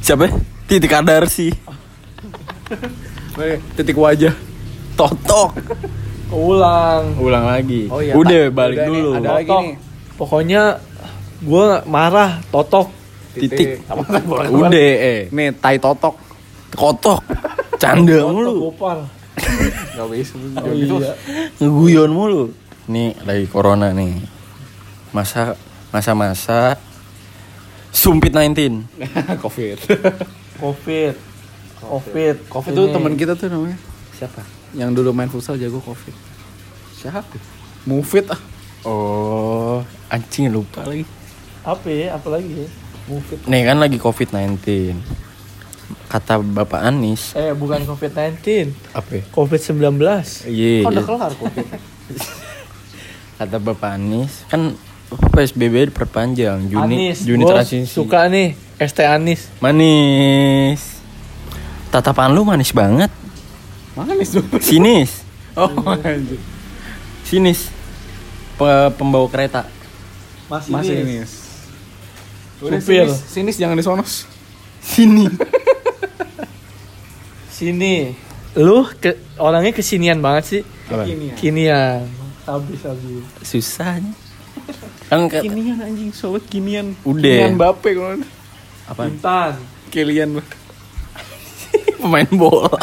Siapa? 0.00 0.32
Titik 0.64 0.90
kadar 0.90 1.28
sih. 1.28 1.52
Titik 3.76 3.96
wajah. 3.96 4.32
Totok. 4.96 5.56
Ulang. 6.28 7.02
Ulang 7.16 7.44
lagi. 7.44 7.88
Oh 7.88 7.98
iya, 7.98 8.12
Udah 8.12 8.44
tak. 8.46 8.54
balik 8.54 8.76
Udah 8.76 8.86
nih, 8.86 9.00
dulu. 9.00 9.10
ada 9.14 9.28
lagi 9.32 9.48
Totok. 9.48 9.62
nih. 9.64 9.74
Pokoknya 10.18 10.62
gue 11.38 11.66
marah, 11.86 12.30
totok. 12.50 12.86
Titik. 13.32 13.68
Apa 13.86 14.02
boleh 14.20 14.48
Udah 14.50 14.74
eh. 14.98 15.20
Nih, 15.30 15.54
tai 15.54 15.78
totok. 15.78 16.14
Kotok. 16.74 17.22
Canda 17.82 18.26
mulu. 18.26 18.68
gopar. 18.68 19.06
Gak 19.96 20.06
bisa. 20.10 20.34
Oh, 20.58 20.74
iya. 20.74 21.14
Ngeguyon 21.56 22.10
mulu. 22.10 22.50
Nih 22.90 23.14
lagi 23.22 23.46
corona 23.46 23.94
nih. 23.94 24.18
Masa 25.14 25.54
masa-masa 25.88 26.74
sumpit 27.88 28.34
19. 28.34 28.84
Covid. 29.44 29.78
Covid. 30.58 31.14
Covid. 31.78 32.36
Covid 32.50 32.72
Ini. 32.74 32.90
teman 32.90 33.14
kita 33.14 33.32
tuh 33.32 33.46
namanya. 33.46 33.78
Siapa? 34.12 34.57
Yang 34.72 34.90
dulu 34.94 35.10
main 35.12 35.28
futsal 35.28 35.56
jago 35.56 35.78
Covid. 35.78 36.12
Siapa? 36.94 37.36
Mufid 37.84 38.28
ah. 38.28 38.40
Oh, 38.82 39.80
anjing 40.08 40.48
lupa 40.48 40.82
lagi. 40.82 41.04
Apa 41.62 41.86
ya? 41.86 42.14
Apa 42.14 42.28
lagi 42.30 42.64
ya? 42.64 42.68
Mufid. 43.06 43.38
Nih 43.44 43.62
kan 43.64 43.76
lagi 43.76 43.96
COVID-19. 43.96 44.58
Kata 46.04 46.40
Bapak 46.40 46.80
Anies, 46.82 47.32
Eh, 47.32 47.52
bukan 47.52 47.84
Covid-19. 47.84 48.72
apa? 48.92 49.10
ya? 49.14 49.22
Covid-19. 49.30 49.96
Iya. 50.44 50.84
Kan 50.84 50.90
udah 50.90 50.96
iya. 50.96 51.02
kelar 51.04 51.32
Covid. 51.34 51.66
Kata 53.38 53.56
Bapak 53.56 53.90
Anies 53.94 54.44
kan 54.46 54.74
PSBB 55.08 55.88
diperpanjang 55.88 56.68
Juni 56.68 57.08
Anis. 57.08 57.24
Juni 57.24 57.40
Gua 57.40 57.60
transisi. 57.60 57.88
suka 57.88 58.28
nih 58.28 58.52
ST 58.76 59.00
Anis. 59.00 59.48
Manis. 59.58 61.00
Tatapan 61.88 62.28
lu 62.28 62.44
manis 62.44 62.68
banget. 62.70 63.08
Manis 63.98 64.30
tuh. 64.30 64.44
Sinis. 64.62 65.10
Oh, 65.58 65.66
anjir. 65.90 66.38
Sinis. 67.26 67.66
Pe- 68.54 68.94
pembawa 68.94 69.26
kereta. 69.26 69.66
Mas, 70.46 70.70
Mas 70.70 70.86
Inis. 70.86 71.02
Sinis. 71.02 71.32
Udah 72.62 72.78
Supir. 72.78 73.06
sinis, 73.10 73.18
sinis 73.26 73.56
jangan 73.58 73.74
disonos. 73.74 74.30
Sini. 74.78 75.26
Sini. 77.58 78.14
Lu 78.54 78.86
ke, 78.86 79.18
orangnya 79.34 79.74
kesinian 79.74 80.22
banget 80.22 80.44
sih. 80.46 80.62
Apa? 80.94 81.10
Kinian. 81.34 82.06
Habis 82.46 82.86
habis. 82.86 83.26
Susahnya. 83.42 84.14
Kan 85.10 85.26
ke, 85.26 85.42
Kinian 85.42 85.82
anjing, 85.82 86.14
sobat 86.14 86.46
kinian. 86.46 86.94
Udah. 87.02 87.50
Kinian 87.50 87.58
Bape 87.58 87.98
kalau 87.98 88.14
apa? 88.86 89.02
Intan. 89.10 89.58
Kilian 89.90 90.38
Pemain 91.98 92.30
bola. 92.30 92.78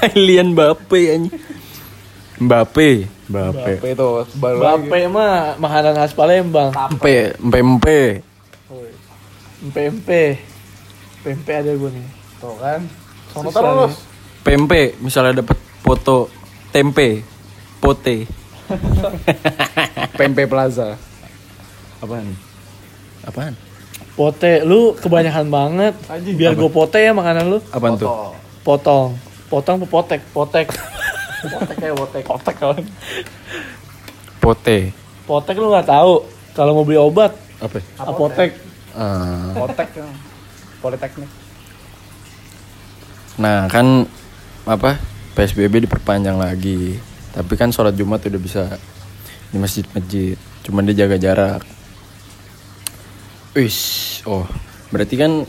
Kalian 0.00 0.56
Mbappe 0.56 1.00
anjing. 1.12 1.36
Mbappe. 2.40 2.88
Mbappe. 3.28 3.72
Bape 3.78 3.88
itu 3.92 4.08
baru 4.40 4.58
lagi. 4.58 4.88
Bape 4.88 5.00
mah 5.12 5.60
makanan 5.60 5.94
khas 6.00 6.16
Palembang. 6.16 6.72
Mpe, 6.96 7.36
mpe, 7.36 7.58
mpe. 7.60 8.00
Empe. 9.60 10.40
Pempe 11.20 11.52
ada 11.52 11.68
gue 11.76 11.90
nih. 11.92 12.06
Tuh 12.40 12.56
kan. 12.56 12.80
Sono 13.36 13.52
Susah 13.52 13.60
terus. 13.60 13.94
Pempe, 14.40 14.96
misalnya 15.04 15.44
dapat 15.44 15.60
foto 15.84 16.32
tempe, 16.72 17.20
pote. 17.76 18.24
Pempe 20.16 20.48
Plaza. 20.48 20.96
Apaan? 22.00 22.32
Apaan? 23.28 23.52
Pote, 24.16 24.64
lu 24.64 24.96
kebanyakan 24.96 25.52
banget. 25.52 25.94
Biar 26.32 26.56
gue 26.56 26.70
pote 26.72 26.96
ya 26.96 27.12
makanan 27.12 27.52
lu. 27.52 27.58
Apaan 27.68 28.00
tuh? 28.00 28.32
Potong. 28.64 29.12
Potong 29.50 29.82
apa 29.82 29.86
potek? 29.90 30.20
Potek. 30.30 30.66
potek 31.42 31.76
kayak 31.82 31.96
potek. 31.98 32.22
Potek 32.22 32.56
kawan. 32.56 32.84
Pote. 34.38 34.78
Potek 35.26 35.56
lu 35.58 35.74
nggak 35.74 35.90
tahu. 35.90 36.22
Kalau 36.54 36.74
mau 36.74 36.86
beli 36.86 36.98
obat, 36.98 37.34
Apa? 37.58 37.82
apotek. 37.98 38.54
Ah. 38.94 39.54
Potek. 39.58 39.90
Politeknik. 40.80 41.28
Nah 43.36 43.68
kan 43.68 44.08
apa 44.64 44.96
PSBB 45.36 45.84
diperpanjang 45.84 46.40
lagi. 46.40 46.96
Tapi 47.30 47.52
kan 47.54 47.70
sholat 47.70 47.94
Jumat 47.94 48.24
udah 48.24 48.40
bisa 48.40 48.62
di 49.50 49.58
masjid-masjid. 49.60 50.38
Cuman 50.64 50.88
dia 50.88 51.04
jaga 51.04 51.20
jarak. 51.20 51.62
Wis, 53.54 53.78
oh 54.24 54.46
berarti 54.90 55.14
kan 55.18 55.42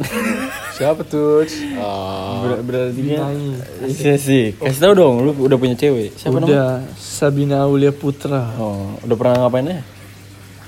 Siapa 0.82 1.06
tuh? 1.06 1.46
Oh. 1.78 2.42
ber- 2.42 2.66
berarti 2.66 2.98
Dinai. 3.06 3.54
iya 3.86 4.18
sih. 4.18 4.58
Kasih 4.58 4.82
tau 4.82 4.94
dong, 4.98 5.22
lu 5.22 5.30
udah 5.38 5.54
punya 5.54 5.78
cewek. 5.78 6.18
Siapa 6.18 6.42
namanya? 6.42 6.50
Udah 6.50 6.70
Sabina 6.98 7.70
Aulia 7.70 7.94
Putra. 7.94 8.50
Oh, 8.58 8.98
udah 9.06 9.14
pernah 9.14 9.46
ngapain 9.46 9.70
ya? 9.70 9.86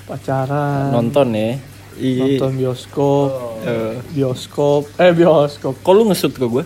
Pacaran. 0.06 0.94
Nonton 0.94 1.34
ya. 1.34 1.58
Iya. 1.98 2.38
Nonton 2.38 2.50
bioskop. 2.62 3.58
Eh, 3.66 3.98
Bioskop. 4.14 4.86
Eh 5.02 5.10
bioskop. 5.10 5.74
kok 5.82 5.92
lu 5.98 6.06
ngesut 6.06 6.30
ke 6.30 6.46
gue? 6.46 6.62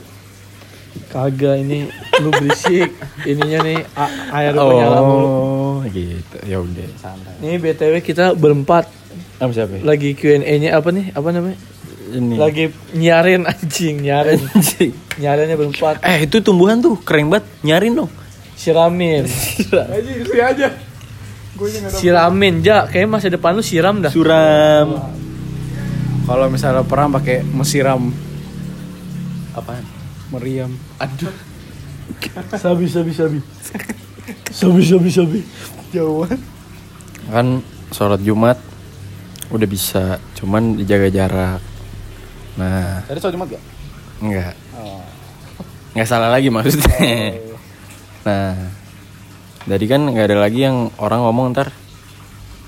Kagak 1.09 1.57
ini 1.65 1.89
lu 2.21 2.29
berisik. 2.29 2.93
Ininya 3.25 3.65
nih 3.65 3.81
air 4.29 4.53
oh. 4.61 4.77
nyala 4.77 5.01
mulu. 5.01 5.25
Oh, 5.25 5.77
gitu. 5.89 6.37
Ya 6.45 6.61
udah. 6.61 6.85
Nih 7.41 7.57
BTW 7.57 8.05
kita 8.05 8.37
berempat 8.37 8.93
Sama 9.41 9.57
siapa? 9.57 9.81
ya? 9.81 9.89
lagi 9.89 10.13
Q&A-nya 10.13 10.77
apa 10.77 10.93
nih? 10.93 11.17
Apa 11.17 11.33
namanya? 11.33 11.57
Ini. 12.09 12.35
Lagi 12.41 12.65
nyarin 12.97 13.45
anjing, 13.45 14.01
nyarin. 14.01 14.41
Anjing. 14.57 14.93
Nyarinnya 15.21 15.57
berempat. 15.59 16.01
Eh, 16.01 16.25
itu 16.25 16.41
tumbuhan 16.41 16.81
tuh 16.81 16.97
keren 17.05 17.29
banget. 17.29 17.45
Nyarin 17.61 17.93
dong. 18.05 18.11
Siramin. 18.59 19.29
Isi 19.29 20.39
aja. 20.41 20.69
Siramin, 21.91 22.63
ja, 22.63 22.87
kayaknya 22.87 23.11
masa 23.11 23.27
depan 23.31 23.55
lu 23.55 23.63
siram 23.67 23.99
dah. 23.99 24.11
Suram. 24.15 24.89
Kalau 26.29 26.47
misalnya 26.53 26.85
perang 26.85 27.09
pakai 27.09 27.41
mesiram 27.41 28.13
Apaan? 29.57 29.83
meriam. 30.29 30.71
Aduh. 31.01 31.33
Sabi, 32.55 32.85
sabi, 32.87 33.11
sabi. 33.17 33.39
Sabi, 34.53 34.81
sabi, 34.85 35.09
sabi. 35.09 35.41
Jauhan. 35.91 36.39
Kan 37.33 37.65
sholat 37.91 38.21
Jumat 38.21 38.61
udah 39.49 39.69
bisa, 39.69 40.21
cuman 40.37 40.77
dijaga 40.77 41.09
jarak. 41.09 41.61
Nah, 42.59 43.07
Tadi 43.07 43.19
soal 43.23 43.33
Jumat 43.39 43.49
gak? 43.55 43.63
enggak. 44.19 44.55
Oh. 44.75 45.03
Nggak 45.95 46.09
salah 46.11 46.29
lagi 46.31 46.51
maksudnya. 46.51 46.99
Nah, 48.27 48.55
jadi 49.65 49.85
kan 49.87 50.01
nggak 50.11 50.27
ada 50.27 50.39
lagi 50.43 50.67
yang 50.67 50.91
orang 50.99 51.23
ngomong 51.23 51.55
ntar 51.55 51.71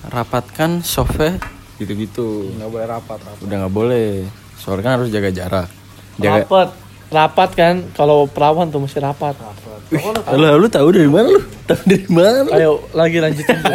rapatkan 0.07 0.81
software 0.87 1.43
gitu-gitu. 1.83 2.55
Nggak 2.55 2.71
boleh 2.71 2.87
rapat, 2.87 3.19
rapat. 3.19 3.43
Udah 3.43 3.57
nggak 3.67 3.75
boleh. 3.75 4.09
Soalnya 4.57 4.83
kan 4.87 4.93
harus 5.03 5.11
jaga 5.11 5.31
jarak. 5.35 5.69
Jaga. 6.23 6.47
Rapat. 6.47 6.69
Rapat 7.11 7.51
kan, 7.59 7.75
kalau 7.99 8.31
perawan 8.31 8.71
tuh 8.71 8.87
mesti 8.87 9.03
rapat. 9.03 9.35
Lah 10.31 10.55
lu 10.55 10.71
tahu 10.71 10.95
dari 10.95 11.11
mana 11.11 11.27
lu? 11.27 11.43
Tahu 11.67 11.83
dari 11.83 12.07
mana 12.07 12.47
lu? 12.47 12.51
Ayo, 12.55 12.73
lagi 12.95 13.19
lanjutin. 13.19 13.59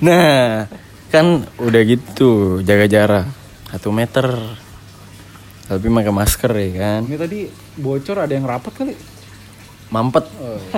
Nah, 0.00 0.66
kan 1.12 1.46
udah 1.62 1.82
gitu 1.86 2.58
jaga 2.66 2.90
jarak 2.90 3.43
satu 3.74 3.90
meter. 3.90 4.30
Tapi 5.66 5.86
pakai 5.90 6.14
masker 6.14 6.52
ya 6.54 6.68
kan. 6.78 7.00
Ini 7.10 7.16
tadi 7.18 7.38
bocor 7.82 8.22
ada 8.22 8.30
yang 8.30 8.46
rapat 8.46 8.70
kali. 8.70 8.94
Mampet. 9.90 10.24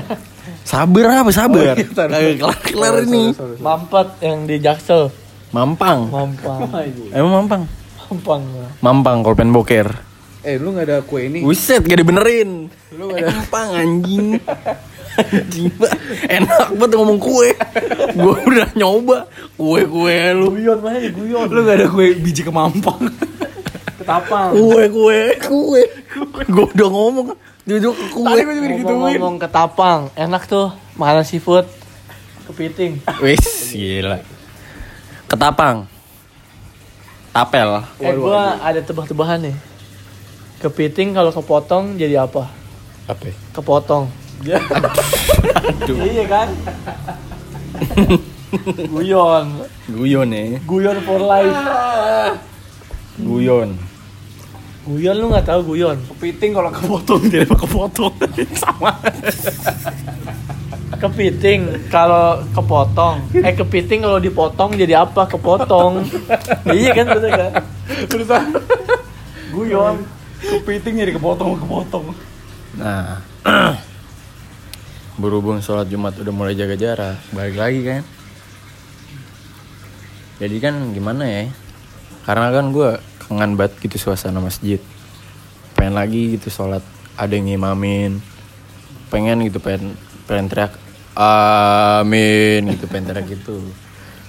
Sabar 0.70 1.26
apa 1.26 1.32
sabar? 1.35 1.74
Oh, 1.74 1.82
iya, 1.82 1.90
tar. 1.90 2.09
Kagak 2.09 2.38
kelar-kelar 2.38 2.94
ini. 3.04 3.35
Mampet 3.61 4.09
yang 4.24 4.48
di 4.48 4.56
Jaksel. 4.62 5.11
Mampang. 5.52 6.09
Mampang. 6.09 6.61
Emang 7.16 7.32
mampang? 7.44 7.62
Mampang. 8.09 8.42
Mampang 8.80 9.16
kalau 9.26 9.35
pengen 9.37 9.52
boker. 9.52 9.88
Eh, 10.46 10.62
lu 10.62 10.70
nggak 10.70 10.87
ada 10.87 10.98
kue 11.02 11.26
ini? 11.26 11.42
Buset, 11.42 11.82
gak 11.82 11.98
dibenerin. 11.98 12.70
Lu 12.94 13.11
gak 13.11 13.26
ada 13.26 13.35
mampang 13.35 13.68
anjing. 13.74 14.38
Enak 16.29 16.76
banget 16.76 16.90
ngomong 16.96 17.18
kue. 17.20 17.50
Gua 18.16 18.37
udah 18.44 18.68
nyoba 18.76 19.24
kue-kue 19.57 20.18
lu. 20.37 20.52
Guyon 20.52 20.79
mana 20.85 20.98
nih 21.00 21.12
guyon? 21.12 21.46
Lu 21.48 21.61
nggak 21.64 21.76
ada 21.81 21.87
kue 21.88 22.12
biji 22.20 22.44
kemampang? 22.44 23.09
Ketapang. 24.00 24.52
Kue 24.52 24.85
kue 24.92 25.20
kue. 25.40 25.83
Gua 26.52 26.66
udah 26.68 26.88
ngomong 26.92 27.26
duduk 27.64 27.96
ke 27.96 28.07
kue. 28.12 28.29
Tadi 28.29 28.42
gue. 28.44 28.85
Ngomong-ngomong 28.85 29.37
ketapang, 29.42 30.12
enak 30.14 30.42
tuh 30.46 30.70
makanan 31.00 31.24
seafood. 31.24 31.66
Kepiting. 32.46 33.02
Wis, 33.24 33.74
gila. 33.74 34.22
Ketapang. 35.26 35.90
Tapel. 37.35 37.83
Eh 38.00 38.14
gua 38.16 38.62
ada 38.62 38.81
tebak-tebakan 38.81 39.50
nih. 39.50 39.57
Kepiting 40.57 41.12
kalau 41.12 41.35
kepotong 41.35 42.00
jadi 42.00 42.24
apa? 42.24 42.48
Apa? 43.11 43.29
Kepotong. 43.52 44.09
Aduh. 44.44 45.96
Iya 46.05 46.25
kan? 46.29 46.49
guyon. 48.92 49.46
Guyon 49.90 50.29
ya. 50.33 50.59
Guyon 50.64 50.99
for 51.03 51.20
life. 51.20 51.57
Guyon. 53.20 53.70
Guyon 54.87 55.16
lu 55.18 55.27
nggak 55.35 55.46
tahu 55.51 55.75
guyon. 55.75 55.99
Kepiting 56.14 56.55
kalau 56.55 56.70
kepotong 56.70 57.22
jadi 57.27 57.44
apa 57.49 57.57
kepotong 57.59 58.14
sama. 58.55 58.92
Kepiting 60.96 61.90
kalau 61.90 62.46
kepotong. 62.55 63.27
Eh 63.35 63.53
kepiting 63.53 64.07
kalau 64.07 64.22
dipotong 64.22 64.70
jadi 64.79 65.03
apa? 65.03 65.27
Kepotong. 65.27 66.07
iya 66.70 66.94
kan 66.94 67.07
betul 67.11 67.33
kan? 67.35 67.53
Berusaha. 68.07 68.46
Guyon. 69.51 70.07
Kepiting 70.38 70.94
jadi 71.03 71.12
kepotong 71.18 71.59
kepotong. 71.59 72.14
Nah, 72.79 73.25
berhubung 75.16 75.64
sholat 75.64 75.88
Jumat 75.88 76.12
udah 76.20 76.33
mulai 76.33 76.52
jaga 76.52 76.76
jarak 76.76 77.16
balik 77.33 77.57
lagi 77.57 77.81
kan. 77.85 78.02
Jadi 80.37 80.57
kan 80.61 80.74
gimana 80.92 81.24
ya? 81.24 81.44
Karena 82.29 82.52
kan 82.52 82.68
gue 82.68 83.00
kangen 83.24 83.57
banget 83.57 83.81
gitu 83.81 83.96
suasana 83.96 84.44
masjid. 84.44 84.76
Pengen 85.72 85.96
lagi 85.96 86.37
gitu 86.37 86.52
sholat 86.52 86.85
ada 87.16 87.33
yang 87.33 87.48
ngimamin. 87.48 88.20
Pengen 89.09 89.48
gitu 89.48 89.57
pengen 89.57 89.96
pengen 90.29 90.52
teriak 90.52 90.76
amin 91.16 92.76
gitu 92.76 92.85
pengen 92.85 93.09
teriak 93.09 93.26
gitu. 93.33 93.64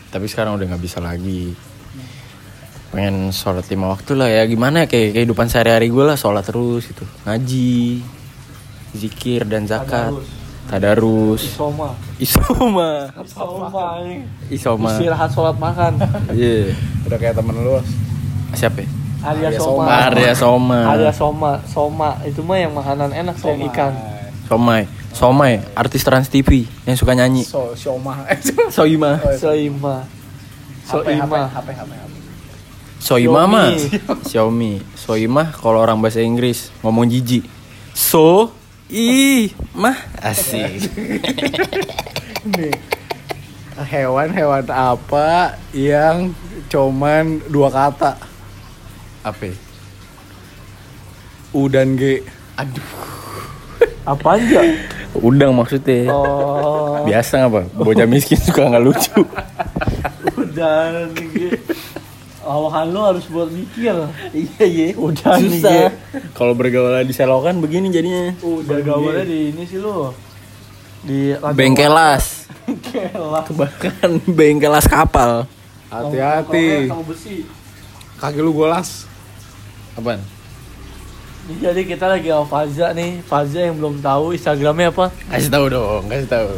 Tapi 0.08 0.26
sekarang 0.32 0.56
udah 0.56 0.72
nggak 0.72 0.84
bisa 0.84 1.04
lagi. 1.04 1.52
Pengen 2.96 3.36
sholat 3.36 3.68
lima 3.68 3.92
waktu 3.92 4.16
lah 4.16 4.32
ya. 4.32 4.48
Gimana 4.48 4.84
ya, 4.84 4.88
kayak 4.88 5.20
kehidupan 5.20 5.52
sehari-hari 5.52 5.92
gue 5.92 6.04
lah 6.08 6.16
sholat 6.16 6.48
terus 6.48 6.88
gitu. 6.88 7.04
Ngaji 7.28 8.00
zikir 8.96 9.44
dan 9.44 9.68
zakat 9.68 10.16
tadarus 10.68 11.42
Isoma. 11.44 11.96
isoma 12.20 12.90
Isoma 13.18 13.68
isoma 14.48 14.90
Istirahat 14.92 15.30
sholat 15.32 15.56
makan. 15.56 15.96
iya 16.32 16.76
Udah 17.04 17.16
kayak 17.16 17.36
temen 17.36 17.56
lu. 17.58 17.80
siapa 18.52 18.84
ya? 18.84 18.90
Arya 19.24 19.50
Soma. 19.56 19.84
Arya 20.06 20.32
Soma 20.32 20.80
Arya 20.88 21.12
Soma. 21.12 21.52
Soma 21.66 22.10
itu 22.22 22.40
mah 22.42 22.58
yang 22.58 22.72
makanan 22.72 23.10
enak 23.12 23.36
yang 23.40 23.60
ikan. 23.68 23.94
Somai 24.46 24.84
Somai 25.10 25.54
artis 25.74 26.04
Trans 26.04 26.28
TV 26.28 26.64
yang 26.84 26.94
suka 26.94 27.12
nyanyi 27.12 27.42
So, 27.42 27.74
Syoma. 27.74 28.28
Soima 28.76 29.18
Soima. 29.34 30.06
Soima. 30.84 31.48
HP, 31.52 31.68
HP, 31.74 31.92
HP. 31.92 31.92
Soima 32.98 33.42
Xiaomi. 33.44 33.52
mah 33.52 33.68
Xiaomi 34.22 34.72
Soima 34.94 35.44
kalau 35.52 35.80
orang 35.80 36.00
bahasa 36.00 36.20
Inggris 36.20 36.72
ngomong 36.82 37.08
jijik 37.08 37.46
So 37.92 38.52
i 38.90 39.48
mah 39.74 39.98
asik 40.22 40.88
Nih. 42.48 42.72
Hewan-hewan 43.78 44.66
apa 44.68 45.28
yang 45.70 46.32
cuman 46.66 47.44
dua 47.46 47.68
kata? 47.68 48.16
apa 49.22 49.44
ya? 49.44 49.56
U 51.52 51.68
dan 51.68 51.94
G. 51.94 52.24
aduh 52.56 52.88
Apa 54.04 54.40
aja? 54.40 54.64
udang 55.14 55.52
maksudnya 55.52 56.08
Oh. 56.08 57.02
biasa 57.04 57.44
nggak 57.44 57.52
pak 57.52 57.66
bocah 57.76 58.06
miskin 58.06 58.38
suka 58.38 58.66
nggak 58.66 58.84
lucu 58.84 59.20
Udah 60.34 61.10
nih. 61.12 61.58
Awahan 62.48 62.88
lu 62.88 63.04
harus 63.04 63.28
buat 63.28 63.52
mikir. 63.52 63.92
iya 64.32 64.64
iya 64.64 64.88
Udah 64.96 65.36
nih. 65.36 65.60
susah 65.60 65.92
kalau 66.32 66.56
bergaul 66.56 66.96
di 67.04 67.12
selokan 67.12 67.60
begini 67.60 67.92
jadinya 67.92 68.32
Udah 68.40 68.80
gaulnya 68.80 69.22
di 69.22 69.52
ini 69.52 69.64
sih 69.64 69.78
lu. 69.78 70.16
Di 71.04 71.36
bengkelas 71.36 72.48
Bengkelas. 72.68 73.48
bahkan 73.54 74.10
bengkelas 74.26 74.88
kapal 74.88 75.44
Hati-hati. 75.88 76.88
Kaki 78.18 78.40
lu 78.40 78.52
golas. 78.52 79.06
apaan 79.94 80.20
Jadi 81.48 81.88
kita 81.88 82.08
lagi 82.08 82.28
sama 82.28 82.44
Faza 82.44 82.92
nih. 82.92 83.24
Faza 83.24 83.60
yang 83.62 83.76
belum 83.76 84.00
tahu 84.00 84.36
Instagramnya 84.36 84.92
apa? 84.92 85.12
kasih 85.28 85.48
tahu 85.48 85.66
dong 85.68 86.04
kasih 86.08 86.28
tahu 86.28 86.52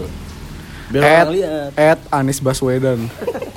biar 0.89 1.01
At, 1.05 1.27
lihat 1.29 1.71
at 1.77 1.99
Anis 2.09 2.41
Baswedan. 2.41 3.05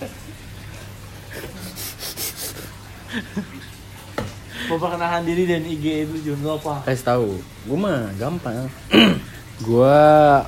Memperkenalkan 4.62 5.22
diri 5.22 5.44
dan 5.44 5.62
IG 5.62 5.84
itu 6.06 6.14
Jun 6.22 6.38
lu 6.40 6.54
apa? 6.54 6.84
kasih 6.84 7.04
tahu 7.04 7.28
gue 7.62 7.76
mah 7.76 8.08
gampang 8.14 8.70
Gua 9.62 10.42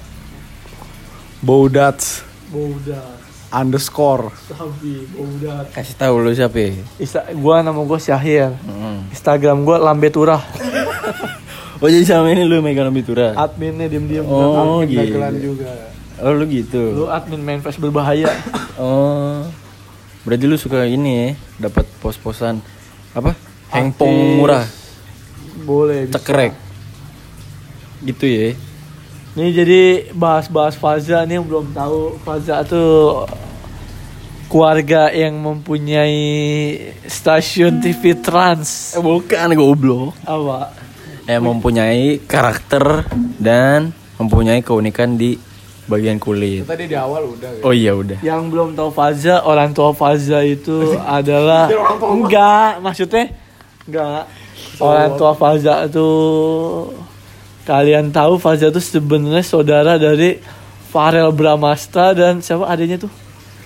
Boudats 1.39 2.25
Bouda. 2.47 3.03
underscore. 3.51 4.31
Sabi, 4.49 5.07
Bouda. 5.09 5.67
kasih 5.71 5.95
tahu 5.95 6.15
lu 6.19 6.31
siapa 6.31 6.57
ya? 6.57 6.73
Insta 6.97 7.23
gua 7.33 7.61
nama 7.61 7.79
gua 7.79 7.99
Syahir. 7.99 8.55
Hmm. 8.61 9.07
Instagram 9.11 9.63
gua 9.63 9.79
Lambe 9.79 10.09
Turah. 10.09 10.43
oh 11.83 11.87
jadi 11.87 12.03
sama 12.05 12.31
ini 12.31 12.43
lu 12.43 12.59
megang 12.59 12.89
Bitura 12.89 13.35
Adminnya 13.35 13.87
diem-diem. 13.87 14.25
oh 14.25 14.81
Admin 14.81 14.89
gitu 14.89 15.21
juga. 15.53 15.71
oh 16.17 16.33
lu 16.33 16.45
gitu 16.47 16.83
Lu 16.95 17.05
admin 17.07 17.39
manifest 17.39 17.77
berbahaya. 17.77 18.31
oh 18.77 19.45
berarti 20.25 20.45
lu 20.45 20.57
suka 20.57 20.85
ini 20.85 21.13
ya 21.15 21.29
dapat 21.63 21.85
pos-posan 22.01 22.59
apa 23.13 23.37
hengpong 23.71 24.17
murah 24.39 24.65
Boleh. 25.61 26.09
bisa. 26.09 26.19
cekrek 26.19 26.53
gitu 28.03 28.25
ya 28.25 28.49
Nih 29.35 29.51
jadi 29.51 29.81
bahas-bahas 30.13 30.75
Faza 30.75 31.23
nih 31.23 31.37
yang 31.37 31.45
belum 31.45 31.71
tahu 31.71 32.23
Faza 32.23 32.63
tuh 32.63 33.27
keluarga 34.47 35.11
yang 35.11 35.35
mempunyai 35.35 36.15
stasiun 37.03 37.83
TV 37.83 38.15
Trans. 38.17 38.95
eh, 38.95 39.03
bukan 39.03 39.49
goblok 39.53 40.15
Apa? 40.23 40.71
eh 41.25 41.41
mempunyai 41.41 42.23
karakter 42.23 43.09
dan 43.35 43.91
mempunyai 44.15 44.61
keunikan 44.61 45.17
di 45.17 45.35
bagian 45.85 46.17
kulit 46.17 46.65
Tadi 46.65 46.85
di 46.85 46.95
awal 46.95 47.29
udah. 47.29 47.61
oh 47.61 47.71
iya 47.71 47.93
udah 47.93 48.19
Yang 48.21 48.43
belum 48.49 48.69
tahu 48.73 48.89
Faza, 48.89 49.43
orang 49.43 49.71
tua 49.71 49.93
Faza 49.93 50.41
itu 50.41 50.97
adalah 51.19 51.69
enggak, 52.01 52.81
maksudnya 52.81 53.29
enggak. 53.85 54.25
Orang 54.77 55.15
tua 55.15 55.33
Faza 55.33 55.85
itu 55.85 56.09
kalian 57.65 58.11
tahu 58.11 58.37
Faza 58.37 58.69
itu 58.69 58.81
sebenarnya 58.81 59.41
saudara 59.41 59.97
dari 59.97 60.41
Farel 60.89 61.31
Bramasta 61.31 62.13
dan 62.13 62.39
siapa 62.39 62.65
adanya 62.65 62.97
tuh? 62.97 63.11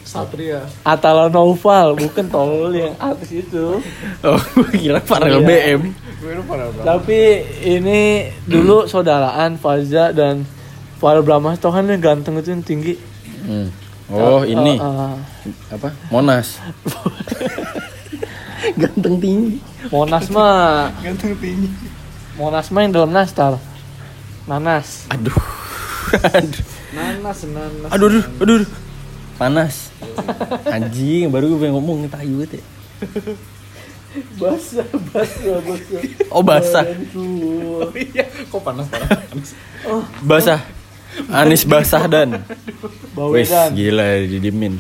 Satria. 0.01 0.65
Atala 0.81 1.29
Noval, 1.29 1.93
bukan 1.93 2.25
tol 2.27 2.73
yang 2.73 2.97
artis 2.97 3.45
itu. 3.45 3.77
oh 4.27 4.41
kira 4.73 4.99
Farel 4.99 5.45
Iya. 5.45 5.77
BM. 5.77 5.83
Tapi 6.81 7.21
ini 7.63 8.01
dulu 8.43 8.89
saudaraan 8.89 9.55
Faza 9.55 10.11
dan 10.11 10.49
Farel 10.99 11.23
Bramasta 11.23 11.71
kan 11.71 11.87
yang 11.87 12.03
ganteng 12.03 12.37
itu 12.37 12.51
yang 12.51 12.63
tinggi. 12.63 12.95
Hmm. 13.39 13.71
oh 14.11 14.43
ini 14.43 14.77
Ah, 14.77 15.15
ah. 15.15 15.17
apa 15.71 15.95
Monas 16.09 16.59
ganteng 18.81 19.17
tinggi 19.17 19.63
Monas 19.89 20.27
mah 20.29 20.91
Ganteng 21.01 21.39
tinggi. 21.39 21.71
Monas 22.35 22.69
mah 22.69 22.81
yang 22.83 22.93
dalam 22.93 23.11
nastar 23.11 23.57
Nanas 24.45 25.07
aduh 25.09 25.39
aduh 26.25 26.65
Nanas, 26.89 27.39
nanas. 27.45 27.91
aduh 27.93 28.09
aduh 28.09 28.25
aduh, 28.41 28.57
aduh. 28.65 28.71
panas 29.37 29.93
anjing 30.67 31.29
baru 31.29 31.53
gue 31.53 31.59
pengen 31.61 31.77
ngomong 31.77 32.09
tayu 32.09 32.43
banget 32.43 32.59
ya 32.59 32.65
Basah, 34.41 34.89
basah, 35.13 35.61
basah 35.63 36.01
oh 36.33 36.43
basah 36.43 36.85
Oh 37.15 37.93
iya, 37.93 38.25
kok 38.49 38.65
panas 38.65 38.89
panas. 38.89 39.53
basah 40.25 40.59
Anis 41.29 41.67
basah 41.67 42.05
dan. 42.07 42.45
Wes 43.35 43.51
gila 43.75 44.23
didimin? 44.23 44.79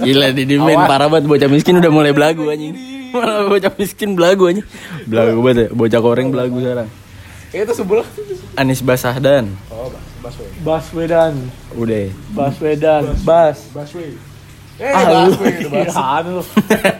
Gila 0.00 0.26
didimin. 0.32 0.78
Parah 0.88 1.06
banget 1.12 1.28
bocah 1.28 1.48
miskin 1.50 1.76
udah 1.78 1.92
mulai 1.92 2.14
belagu 2.14 2.48
anjing. 2.48 2.72
Malah 3.14 3.46
bocah 3.50 3.72
miskin 3.76 4.16
belagu 4.16 4.48
anjing. 4.48 4.66
Belagu 5.04 5.38
banget 5.44 5.58
ya 5.58 5.66
bocah 5.74 6.00
koreng 6.00 6.28
belagu 6.32 6.56
sekarang. 6.58 6.88
Itu 7.52 7.72
sebelah. 7.76 8.06
Anis 8.56 8.80
basah 8.80 9.16
dan. 9.20 9.52
Oh, 9.68 9.92
Bas 10.22 10.32
Baswe. 10.32 10.46
Baswedan. 10.64 11.34
Udah. 11.76 12.08
Baswedan. 12.32 13.02
Bas 13.26 13.58
Baswe. 13.76 14.16
Eh, 14.80 14.88
Ah 14.88 15.28
lu. 15.28 16.32
lu? 16.40 16.42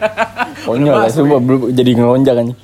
Konyol 0.69 0.95
ya 1.03 1.09
sumpah 1.09 1.39
belum 1.41 1.73
jadi 1.73 1.91
ngelonjak 1.97 2.35
anjing. 2.37 2.59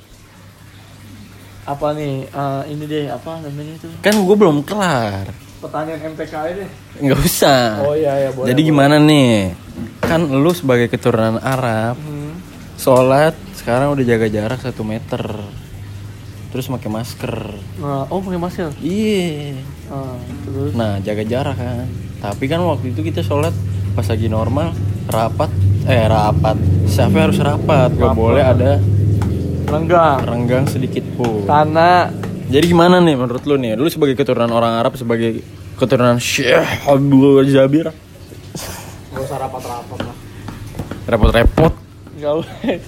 Apa 1.66 1.86
nih? 1.98 2.30
Eh, 2.30 2.62
Ini 2.70 2.84
deh 2.86 3.04
apa 3.10 3.42
namanya 3.42 3.74
itu? 3.74 3.88
Kan 4.00 4.14
gue 4.22 4.36
belum 4.38 4.62
kelar 4.62 5.49
Pertanyaan 5.60 6.00
MTK 6.10 6.34
deh. 6.56 6.68
Nggak 6.98 7.20
usah. 7.20 7.84
Oh 7.84 7.92
iya 7.92 8.16
ya 8.18 8.30
boleh 8.32 8.48
Jadi 8.48 8.60
gimana 8.62 8.96
nih? 8.96 9.52
Kan 10.00 10.24
lu 10.26 10.50
sebagai 10.50 10.88
keturunan 10.88 11.36
Arab 11.38 11.96
Hmm. 11.96 12.32
Sholat 12.74 13.36
sekarang 13.52 13.92
udah 13.92 14.02
jaga 14.02 14.26
jarak 14.26 14.56
satu 14.58 14.80
meter. 14.80 15.20
Terus 16.50 16.66
pakai 16.66 16.88
masker. 16.88 17.34
Nah, 17.76 18.08
Oh 18.08 18.18
pakai 18.18 18.40
masker? 18.40 18.72
Iya. 18.80 19.60
Ah, 19.86 20.16
Terus? 20.42 20.72
Nah 20.72 20.96
jaga 20.98 21.22
jarak 21.22 21.54
kan. 21.54 21.86
Tapi 22.18 22.44
kan 22.46 22.60
waktu 22.62 22.90
itu 22.90 23.00
kita 23.02 23.20
sholat 23.20 23.52
pas 23.92 24.04
lagi 24.04 24.26
normal 24.26 24.72
Rapat 25.06 25.50
Eh 25.82 26.04
rapat. 26.06 26.56
Safnya 26.86 27.26
harus 27.26 27.36
rapat? 27.38 27.92
Gak 27.92 28.00
Rapat. 28.02 28.16
boleh 28.16 28.42
ada 28.42 28.72
Renggang. 29.66 30.18
renggang 30.24 30.64
sedikit 30.66 31.04
pun. 31.14 31.44
Karena 31.44 32.08
Jadi 32.50 32.64
gimana 32.66 32.98
nih 32.98 33.14
menurut 33.14 33.46
lu 33.46 33.54
nih 33.54 33.78
Lu 33.78 33.86
sebagai 33.86 34.18
keturunan 34.18 34.50
orang 34.50 34.82
Arab 34.82 34.98
Sebagai 34.98 35.38
keturunan 35.78 36.18
Syekh 36.18 36.82
Abdul 36.82 37.46
Jabir 37.46 37.94
Gak 39.10 39.22
usah 39.22 39.38
rapat-rapat 39.38 39.98
lah. 40.02 40.16
Repot-repot 41.06 41.72
Gak 42.18 42.32
boleh 42.42 42.78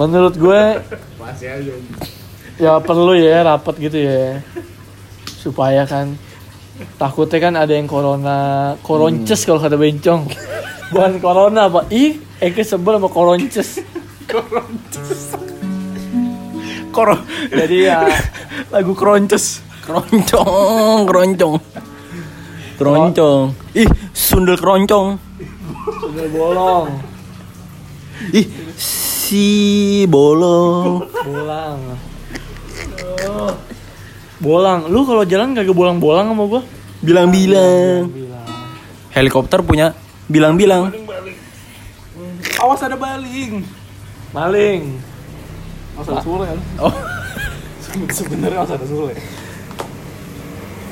Menurut 0.00 0.34
gue 0.40 0.62
Masih 1.20 1.48
aja. 1.52 1.72
ya 2.60 2.76
perlu 2.80 3.16
ya 3.16 3.44
rapat 3.44 3.76
gitu 3.80 4.00
ya 4.00 4.40
supaya 5.40 5.84
kan 5.84 6.16
Takutnya 6.96 7.38
kan 7.40 7.54
ada 7.60 7.72
yang 7.76 7.84
corona, 7.84 8.72
koronces 8.80 9.44
kalau 9.44 9.60
kata 9.60 9.76
bencong. 9.76 10.24
Bukan 10.88 11.20
corona, 11.20 11.68
Pak. 11.68 11.92
Ih, 11.92 12.16
Eke 12.40 12.64
sebel 12.64 12.96
sama 12.96 13.08
koronces. 13.12 13.84
Koro. 16.88 17.20
Jadi 17.52 17.76
ya 17.84 18.08
Lagu 18.68 18.92
Kronces. 18.92 19.64
Keroncong, 19.80 21.08
keroncong. 21.08 21.56
Keroncong. 22.76 23.56
Ih, 23.72 23.88
sundel 24.12 24.60
keroncong. 24.60 25.16
udah 26.10 26.28
bolong, 26.30 26.88
Ih, 28.36 28.46
si 28.76 29.46
bolong. 30.04 31.08
bolang. 31.24 31.80
Oh. 33.24 33.52
Bolang. 34.40 34.80
Lu 34.92 35.04
kalau 35.08 35.24
jalan 35.24 35.56
kagak 35.56 35.72
bolang-bolang 35.72 36.28
sama 36.32 36.44
gua? 36.44 36.62
Bilang-bilang. 37.00 38.12
Bilang. 38.12 38.48
Helikopter 39.16 39.64
punya 39.64 39.96
bilang-bilang. 40.28 40.92
Awas 42.60 42.80
ada 42.84 42.96
baling. 42.96 43.64
Maling. 44.36 44.82
Awas 45.96 46.06
ada 46.12 46.20
kan? 46.22 46.58
Oh, 46.80 46.94
Sebenarnya 48.18 48.58
awas 48.62 48.72
ada 48.74 48.86
sule. 48.86 49.14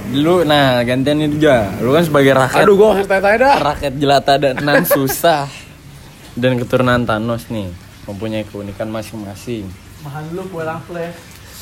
lu 0.08 0.40
nah 0.48 0.80
gantian 0.82 1.20
itu 1.20 1.36
juga. 1.36 1.68
Lu 1.84 1.92
kan 1.92 2.00
sebagai 2.00 2.32
rakyat 2.32 2.64
Aduh, 2.64 2.74
gua 2.80 2.96
harus 2.96 3.04
tanya-tanya 3.04 3.38
dah. 3.44 3.56
rakyat 3.76 3.92
jelata 4.00 4.34
dan 4.40 4.54
nan 4.66 4.82
susah 4.88 5.44
dan 6.32 6.56
keturunan 6.56 7.04
Thanos 7.04 7.52
nih 7.52 7.68
mempunyai 8.08 8.44
keunikan 8.48 8.88
masing-masing. 8.88 9.68
Mahan 10.00 10.32
lu 10.32 10.48
pulang 10.48 10.80
flash. 10.88 11.12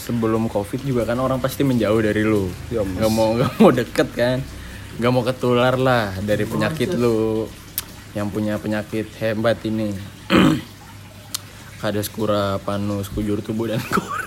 Sebelum 0.06 0.46
covid 0.46 0.86
juga 0.86 1.02
kan 1.02 1.18
orang 1.18 1.42
pasti 1.42 1.66
menjauh 1.66 1.98
dari 1.98 2.22
lu. 2.22 2.46
Gak 2.70 3.10
mau 3.10 3.34
gak 3.34 3.50
mau 3.58 3.74
deket 3.74 4.08
kan. 4.14 4.38
Gak 4.96 5.10
mau 5.10 5.26
ketular 5.26 5.74
lah 5.74 6.14
dari 6.22 6.46
penyakit 6.46 6.94
lu 6.94 7.50
yang 8.14 8.30
punya 8.30 8.62
penyakit 8.62 9.10
hebat 9.18 9.58
ini. 9.66 9.90
Kades 11.82 12.06
kura, 12.08 12.62
panus, 12.62 13.10
kujur 13.10 13.42
tubuh 13.42 13.66
dan 13.66 13.82
kori. 13.82 14.25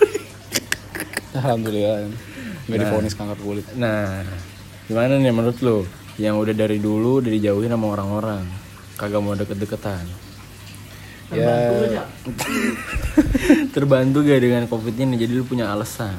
Alhamdulillah. 1.32 1.96
Enggak 2.02 2.16
Nah. 2.68 2.78
difonis 2.80 3.14
kanker 3.14 3.38
kulit. 3.38 3.64
Nah, 3.74 4.22
gimana 4.86 5.16
nih 5.16 5.30
menurut 5.30 5.58
lu? 5.60 5.78
Yang 6.16 6.34
udah 6.38 6.54
dari 6.56 6.78
dulu 6.78 7.18
udah 7.18 7.30
dijauhin 7.30 7.68
sama 7.68 7.86
orang-orang, 7.88 8.44
kagak 8.94 9.18
mau 9.18 9.34
deket-deketan. 9.34 10.04
Ya, 11.30 11.70
Terbantu 13.70 14.18
gak 14.20 14.40
dengan 14.40 14.66
covid 14.66 14.94
ini? 14.96 15.14
Jadi 15.16 15.32
lu 15.32 15.44
punya 15.44 15.70
alasan. 15.70 16.14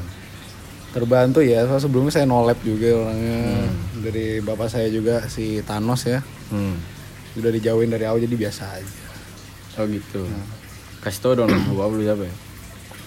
terbantu 0.91 1.39
ya. 1.39 1.63
Soalnya 1.63 1.79
sebelumnya 1.81 2.11
saya 2.11 2.25
nolep 2.25 2.59
juga 2.61 2.91
orangnya. 2.97 3.63
Dari 3.97 4.39
bapak 4.39 4.67
saya 4.67 4.87
juga 4.87 5.23
si 5.25 5.59
Thanos 5.61 6.03
ya. 6.03 6.19
Hmm. 6.47 6.75
Udah 7.33 7.47
dijauhin 7.47 7.87
dari 7.87 8.03
awal 8.03 8.19
jadi 8.19 8.35
biasa 8.37 8.63
aja. 8.73 8.95
Oh 9.75 9.87
gitu. 9.87 10.27
Kasih 10.99 11.19
tau 11.21 11.33
dong 11.33 11.47
bapak 11.47 11.91
lu 11.91 12.03
siapa 12.03 12.23
ya? 12.23 12.35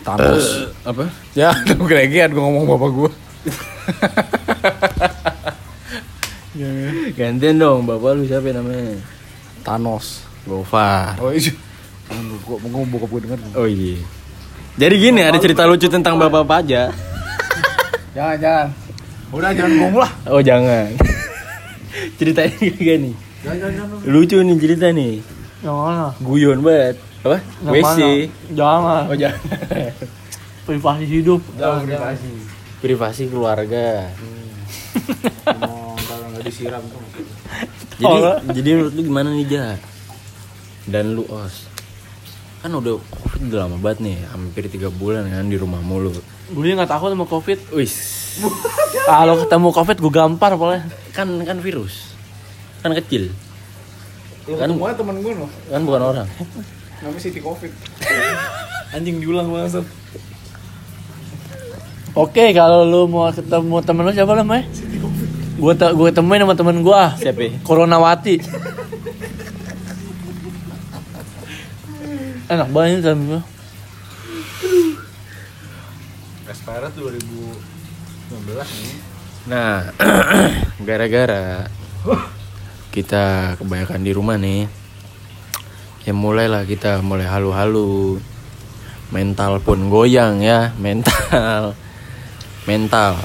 Thanos. 0.05 0.69
Apa? 0.85 1.09
ya, 1.33 1.57
udah 1.64 1.77
gregean 1.88 2.37
gue 2.37 2.43
ngomong 2.45 2.69
bapak 2.69 2.90
gue. 2.93 3.11
Gantian 7.17 7.57
dong, 7.57 7.88
bapak 7.88 8.21
lu 8.21 8.29
siapa 8.29 8.53
namanya? 8.53 9.01
Thanos. 9.64 10.21
Gofar. 10.45 11.17
Oh 11.25 11.33
iya. 11.33 11.57
Gue 12.45 12.57
mau 12.61 12.69
ngomong 12.69 12.88
bokap 12.93 13.09
gue 13.17 13.21
denger. 13.25 13.38
Oh 13.57 13.64
iya. 13.64 13.97
Jadi 14.77 14.95
gini, 15.01 15.25
ada 15.25 15.40
cerita 15.40 15.64
lucu 15.64 15.88
tentang 15.88 16.21
bapak 16.21 16.45
Paja. 16.45 16.93
Jangan, 18.14 18.37
jangan. 18.38 18.69
Udah 19.35 19.51
jangan 19.51 19.73
ngomong 19.75 20.07
lah. 20.07 20.11
Oh 20.31 20.38
jangan. 20.38 20.87
Ceritanya 22.21 22.55
kayak 22.55 22.99
nih. 23.03 23.14
Lucu 24.07 24.38
nih 24.38 24.57
cerita 24.62 24.87
nih. 24.95 25.19
Yang 25.67 25.75
mana? 25.75 26.07
Guyon 26.23 26.62
banget. 26.62 26.97
Apa? 27.25 27.39
WC. 27.65 28.29
Jangan. 28.53 29.09
Oh 29.09 29.17
jangan. 29.17 29.41
Privasi 30.65 31.05
hidup. 31.05 31.41
privasi. 31.57 32.29
Privasi 32.79 33.23
keluarga. 33.27 34.13
Mau 35.59 35.97
kalau 35.99 36.27
nggak 36.31 36.45
disiram 36.45 36.85
tuh. 36.85 37.01
Jadi 37.95 38.05
Oh. 38.05 38.37
jadi 38.51 38.69
menurut 38.75 38.93
lu 38.93 39.03
gimana 39.03 39.29
nih 39.31 39.47
Ja? 39.47 39.67
Dan 40.85 41.17
lu 41.17 41.25
os. 41.27 41.65
Kan 42.61 42.73
udah 42.73 42.97
covid 42.97 43.41
udah 43.47 43.61
lama 43.65 43.77
banget 43.77 43.99
nih, 44.03 44.17
hampir 44.29 44.69
tiga 44.69 44.89
bulan 44.89 45.25
kan 45.27 45.45
di 45.45 45.57
rumah 45.57 45.81
mulu. 45.81 46.13
Gue 46.49 46.73
nggak 46.73 46.89
takut 46.89 47.09
sama 47.09 47.25
covid. 47.25 47.57
Wis. 47.73 47.95
Kalau 49.09 49.37
ketemu 49.39 49.69
covid 49.71 49.97
gue 49.97 50.13
gampar 50.13 50.57
pokoknya. 50.57 50.85
Kan 51.13 51.29
kan 51.41 51.61
virus. 51.61 52.13
Kan 52.81 52.93
kecil. 52.95 53.33
Lu 54.45 54.57
Kan- 54.57 54.77
kan 54.77 54.93
temen 54.95 55.17
gue 55.21 55.33
loh. 55.35 55.49
Kan 55.69 55.81
bukan 55.85 56.03
orang. 56.05 56.29
Namanya 57.05 57.21
Siti 57.21 57.45
Covid. 57.45 57.69
Anjing 58.97 59.21
diulang 59.21 59.53
banget. 59.53 59.85
Oke, 62.17 62.57
kalau 62.57 62.88
lu 62.88 63.05
mau 63.11 63.29
ketemu 63.29 63.77
temen 63.85 64.09
lu 64.09 64.12
siapa 64.17 64.33
namanya? 64.33 64.64
Gue 65.61 65.75
te 65.77 65.87
gue 65.93 66.09
temuin 66.14 66.40
sama 66.40 66.57
temen 66.57 66.81
gue. 66.81 67.03
Siapa? 67.21 67.61
Coronawati. 67.61 68.40
Enak 72.49 72.69
banget 72.73 73.05
temen 73.05 73.37
gue. 73.37 73.40
Expired 76.49 76.95
2019 76.97 78.57
nih. 78.57 78.97
Nah, 79.45 79.93
gara-gara 80.88 81.69
kita 82.95 83.59
kebanyakan 83.61 84.01
di 84.01 84.12
rumah 84.14 84.38
nih, 84.38 84.71
ya 86.05 86.12
mulailah 86.12 86.62
kita 86.64 87.01
mulai 87.01 87.25
halu-halu, 87.25 88.21
mental 89.09 89.59
pun 89.59 89.88
goyang 89.88 90.38
ya, 90.38 90.71
mental, 90.77 91.73
mental, 92.64 93.17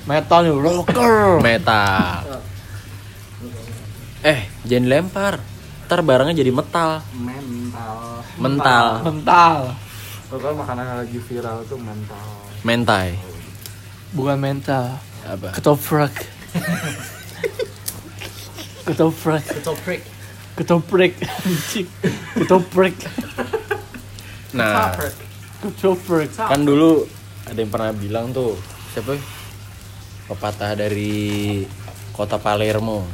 Metal 0.00 0.38
nih, 0.42 0.52
rocker. 0.52 1.38
metal. 1.40 2.40
Eh, 4.20 4.48
jangan 4.64 4.86
lempar, 4.86 5.32
ntar 5.86 6.00
barangnya 6.00 6.34
jadi 6.34 6.50
metal, 6.50 7.00
Mental. 7.14 7.94
mental, 8.36 8.84
Mental. 9.02 9.58
Pokoknya 10.26 10.56
makanan 10.56 10.84
yang 10.84 10.98
lagi 11.00 11.18
viral 11.20 11.56
tuh 11.64 11.76
mental. 11.76 12.24
mentai, 12.60 13.16
Bukan 14.10 14.36
mental. 14.36 14.98
apa? 15.22 15.52
Ketoprak. 15.52 16.10
Ketoprak. 18.82 19.44
Ketoprak. 19.44 20.00
Ketoprak. 20.60 21.16
Anjing. 21.48 21.88
Ketoprak. 22.36 22.92
Nah, 24.52 24.92
Ketoprak. 25.64 26.28
kan 26.36 26.60
dulu 26.68 27.08
ada 27.48 27.56
yang 27.56 27.72
pernah 27.72 27.96
bilang 27.96 28.28
tuh 28.28 28.60
siapa 28.92 29.16
ya? 29.16 29.22
pepatah 30.28 30.76
dari 30.76 31.64
kota 32.12 32.36
Palermo 32.36 33.08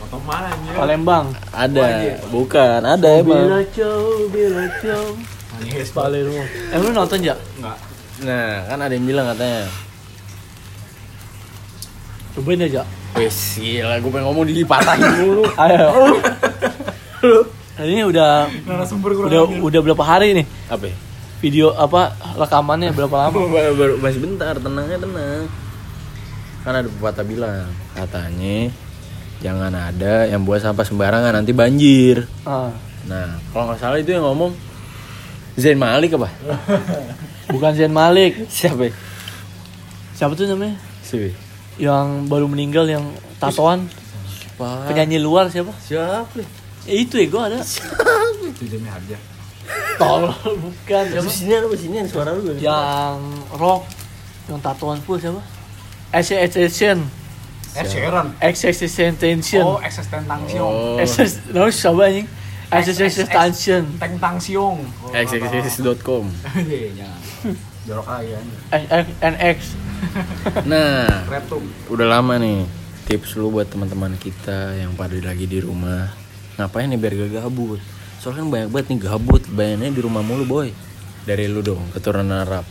Foto 0.00 0.16
mana 0.24 0.48
nih? 0.56 0.72
Palembang. 0.72 1.26
ada 1.52 2.16
bukan 2.32 2.80
ada 2.80 3.08
emang 3.12 3.44
Bila 3.44 3.60
cow, 3.76 4.02
bila 4.32 4.64
cow. 4.80 5.04
Palermo. 5.92 6.42
Eh 6.72 6.78
lu 6.80 6.88
nonton 6.96 7.20
ya? 7.20 7.36
Enggak. 7.60 7.78
nah 8.24 8.64
kan 8.64 8.78
ada 8.80 8.92
yang 8.96 9.04
bilang 9.04 9.28
katanya 9.36 9.68
Cobain 12.32 12.62
aja. 12.64 12.86
Wes 13.14 13.58
gila 13.58 13.98
gue 13.98 14.10
pengen 14.10 14.24
ngomong 14.26 14.44
dipatahin 14.46 15.08
dulu 15.20 15.42
Ayo. 15.56 15.86
Nah, 17.76 17.84
ini 17.84 18.02
udah 18.04 18.48
Narasumber 18.64 19.12
kurang 19.12 19.28
udah 19.32 19.42
udah 19.60 19.80
berapa 19.82 20.04
hari 20.04 20.36
nih 20.36 20.46
apa 20.68 20.92
video 21.40 21.72
apa 21.72 22.12
rekamannya 22.36 22.92
berapa 22.92 23.16
lama? 23.16 23.38
baru, 23.54 23.72
baru 23.72 23.94
masih 23.96 24.20
bentar 24.20 24.54
tenangnya 24.56 24.98
tenang 25.00 25.48
kan 26.60 26.72
ada 26.76 26.88
pepatah 26.92 27.24
bilang 27.24 27.72
katanya 27.96 28.68
jangan 29.40 29.72
ada 29.72 30.28
yang 30.28 30.44
buat 30.44 30.60
sampah 30.60 30.84
sembarangan 30.84 31.32
nanti 31.32 31.56
banjir 31.56 32.28
Ah, 32.44 32.68
nah 33.08 33.40
kalau 33.50 33.72
nggak 33.72 33.80
salah 33.80 33.96
itu 33.96 34.12
yang 34.12 34.28
ngomong 34.28 34.52
Zain 35.56 35.80
Malik 35.80 36.12
apa 36.16 36.28
bukan 37.48 37.72
Zain 37.72 37.92
Malik. 37.92 38.44
siapa? 38.52 38.92
Siapa 40.14 40.36
tuh 40.36 40.44
namanya? 40.46 40.76
siapa 41.00 41.32
Yang 41.80 42.06
baru 42.28 42.46
meninggal 42.46 42.84
yang 42.84 43.04
tatoan 43.40 43.88
Siapa? 44.28 44.92
penyanyi 44.92 45.16
luar 45.16 45.48
siapa? 45.48 45.72
siapa 45.80 46.28
Eh, 46.84 47.04
itu 47.08 47.16
ya 47.16 47.26
gue 47.28 47.42
ada. 47.44 47.60
Itu 48.52 48.64
demi 48.68 48.88
harga. 48.88 49.16
Tolol 49.96 50.32
bukan 50.60 51.04
siapa? 51.08 51.28
Sini 51.28 51.52
apa 51.56 51.76
sini 51.76 51.96
suara 52.04 52.36
lu 52.36 52.52
Yang 52.56 53.16
rock 53.56 53.88
yang 54.52 54.60
tatoan 54.60 55.00
full 55.00 55.16
siapa? 55.16 55.40
Eh, 57.76 57.86
Sharon. 57.86 58.34
Extension 58.42 59.14
tension. 59.14 59.62
Oh, 59.62 59.78
Existen 59.78 60.26
Tang 60.26 60.42
Siong. 60.50 60.74
Oh, 60.74 60.98
Exes, 60.98 61.38
no, 61.54 61.70
siapa 61.70 62.10
anjing? 62.10 62.26
Extension 62.66 63.26
tension. 63.30 63.82
Teng 63.94 64.18
Tang 64.18 64.36
Siong. 64.42 64.82
xxx.com 65.14 66.26
Iya. 66.66 67.10
Jorok 67.88 68.08
aja 68.08 68.38
NX 69.24 69.58
nah 70.70 71.06
Retum. 71.28 71.64
udah 71.92 72.06
lama 72.08 72.40
nih 72.40 72.64
tips 73.10 73.34
lu 73.36 73.50
buat 73.50 73.66
teman-teman 73.66 74.14
kita 74.16 74.78
yang 74.78 74.94
pada 74.94 75.18
lagi 75.18 75.42
di 75.42 75.58
rumah. 75.58 76.14
Ngapain 76.54 76.86
nih 76.86 76.94
biar 76.94 77.12
gak 77.26 77.42
gabut? 77.42 77.82
Soalnya 78.22 78.46
kan 78.46 78.48
banyak 78.54 78.68
banget 78.70 78.86
nih 78.94 78.98
gabut 79.02 79.42
bayangnya 79.50 79.90
di 79.90 80.02
rumah 80.06 80.22
mulu 80.22 80.46
boy. 80.46 80.70
Dari 81.26 81.50
lu 81.50 81.58
dong 81.58 81.90
keturunan 81.90 82.30
Arab. 82.30 82.62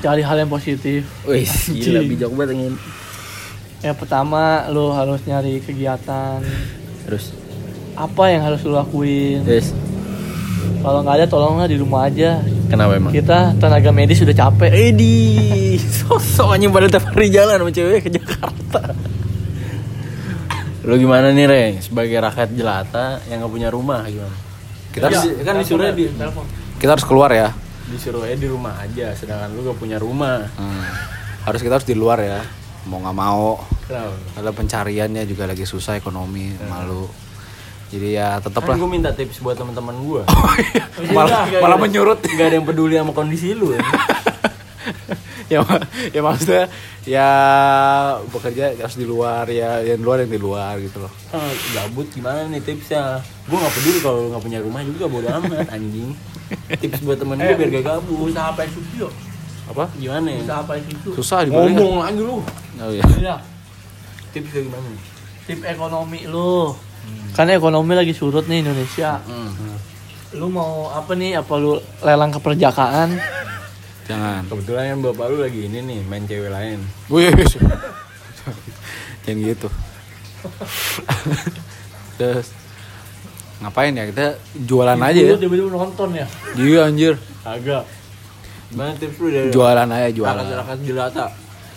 Cari 0.00 0.24
hal 0.24 0.40
yang 0.40 0.48
positif. 0.48 1.04
Wih, 1.28 1.44
gila 1.68 2.00
bijak 2.00 2.32
banget 2.32 2.50
ingin 2.56 2.74
yang 3.82 3.98
pertama 3.98 4.70
lu 4.70 4.94
harus 4.94 5.20
nyari 5.26 5.58
kegiatan. 5.60 6.40
Terus? 7.04 7.34
Apa 7.92 8.30
yang 8.32 8.46
harus 8.46 8.62
lu 8.64 8.72
lakuin? 8.72 9.44
Terus 9.44 9.74
kalau 10.82 10.98
nggak 11.06 11.16
ada 11.22 11.26
tolonglah 11.30 11.66
di 11.70 11.76
rumah 11.78 12.10
aja 12.10 12.42
kenapa 12.66 12.96
emang 12.96 13.12
kita 13.14 13.54
tenaga 13.60 13.90
medis 13.92 14.18
sudah 14.18 14.34
capek 14.34 14.72
Edi, 14.72 15.76
sosok 16.02 16.56
aja 16.56 16.66
pada 16.72 16.86
tiap 16.88 17.04
hari 17.12 17.28
jalan 17.28 17.56
sama 17.60 17.70
cewek 17.70 18.00
ke 18.06 18.10
Jakarta. 18.10 18.82
Lu 20.82 20.98
gimana 20.98 21.30
nih 21.30 21.46
Reng, 21.46 21.74
sebagai 21.78 22.18
rakyat 22.18 22.50
jelata 22.58 23.22
yang 23.30 23.44
nggak 23.44 23.52
punya 23.54 23.68
rumah 23.70 24.02
gimana? 24.10 24.34
Kita 24.92 25.06
kan, 25.08 25.12
harus, 25.14 25.24
kan 25.40 25.54
disuruh 25.62 25.88
di 25.94 26.04
Telepon. 26.12 26.44
kita 26.76 26.90
harus 26.98 27.06
keluar 27.06 27.30
ya. 27.32 27.48
disuruh 27.88 28.24
di 28.24 28.48
rumah 28.48 28.74
aja, 28.80 29.12
sedangkan 29.12 29.52
lu 29.52 29.68
gak 29.68 29.76
punya 29.76 30.00
rumah. 30.00 30.48
Hmm. 30.56 30.84
Harus 31.44 31.60
kita 31.60 31.76
harus 31.76 31.88
di 31.88 31.92
luar 31.92 32.24
ya. 32.24 32.40
Mau 32.88 32.98
nggak 32.98 33.16
mau. 33.16 33.60
Kenapa? 33.84 34.16
Ada 34.38 34.50
pencariannya 34.54 35.22
juga 35.28 35.44
lagi 35.44 35.68
susah 35.68 36.00
ekonomi, 36.00 36.56
malu. 36.66 37.04
Jadi 37.92 38.08
ya 38.16 38.40
tetap 38.40 38.64
Kan 38.64 38.72
lah. 38.72 38.76
gue 38.80 38.88
minta 38.88 39.10
tips 39.12 39.44
buat 39.44 39.52
teman-teman 39.52 39.92
gue. 40.00 40.22
malah 41.16 41.44
malah 41.60 41.76
menyurut. 41.76 42.24
Gak 42.24 42.48
ada 42.48 42.56
yang 42.56 42.64
peduli 42.64 42.96
sama 42.96 43.12
kondisi 43.12 43.52
lu. 43.52 43.76
Ya. 43.76 43.80
ya, 45.52 45.60
ya 46.08 46.20
maksudnya 46.24 46.64
ya 47.04 47.28
bekerja 48.32 48.72
harus 48.80 48.96
di 48.96 49.04
luar 49.04 49.44
ya 49.52 49.84
yang 49.84 50.00
di 50.00 50.04
luar 50.08 50.24
yang 50.24 50.32
di 50.32 50.40
luar 50.40 50.80
gitu 50.80 51.04
loh. 51.04 51.12
Ah, 51.36 51.52
gabut 51.76 52.08
gimana 52.08 52.48
nih 52.48 52.64
tipsnya? 52.64 53.20
Gue 53.44 53.60
gak 53.60 53.74
peduli 53.76 53.98
kalau 54.00 54.18
lu 54.24 54.28
gak 54.32 54.44
punya 54.48 54.58
rumah 54.64 54.80
juga 54.80 55.04
bodo 55.12 55.28
amat 55.28 55.68
anjing. 55.68 56.16
Tips 56.80 57.04
buat 57.04 57.20
temen 57.20 57.36
gue 57.36 57.54
biar 57.60 57.70
gak 57.76 57.84
gabut. 57.84 58.32
usaha 58.32 58.56
apa 58.56 58.64
itu 58.64 58.80
Apa? 59.68 59.84
Gimana 60.00 60.26
ya? 60.32 60.40
usaha 60.48 60.58
apa 60.64 60.72
itu 60.80 61.12
Susah 61.12 61.44
dibeli. 61.44 61.76
Ngomong 61.76 62.00
lagi 62.08 62.20
lu. 62.24 62.40
Oh, 62.80 62.88
iya. 62.88 63.04
iya 63.20 63.36
Tipsnya 64.32 64.64
gimana? 64.64 64.88
tip 65.42 65.58
ekonomi 65.66 66.22
lu 66.30 66.70
karena 67.32 67.52
ekonomi 67.54 67.92
lagi 67.92 68.12
surut 68.12 68.44
nih 68.44 68.60
Indonesia 68.60 69.18
Hmm. 69.22 69.76
lu 70.32 70.48
mau 70.48 70.88
apa 70.88 71.12
nih 71.12 71.36
apa 71.36 71.52
lu 71.54 71.76
lelang 72.00 72.30
keperjakaan 72.30 73.10
Jangan. 74.02 74.42
Kebetulan 74.44 74.84
kan 74.88 74.98
bapak 75.04 75.26
lu 75.28 75.36
lagi 75.40 75.60
ini 75.62 75.78
nih 75.78 76.00
main 76.02 76.26
cewek 76.26 76.50
lain. 76.50 76.82
Wih, 77.06 77.30
jangan 79.22 79.38
gitu. 79.40 79.68
Terus 82.18 82.50
ngapain 83.62 83.94
ya 83.94 84.04
kita 84.04 84.26
jualan 84.66 84.98
aja 84.98 85.20
ya? 85.22 85.32
Lu 85.32 85.38
tiba-tiba 85.38 85.70
nonton 85.70 86.10
ya 86.12 86.26
Iya 86.58 86.90
anjir. 86.90 87.14
Agak. 87.46 87.86
Gimana 88.68 88.90
tips 88.98 89.16
lu 89.16 89.28
dari 89.30 89.48
Jualan 89.54 89.86
aja 89.86 90.08
jualan. 90.10 90.44
jelata? 90.82 91.26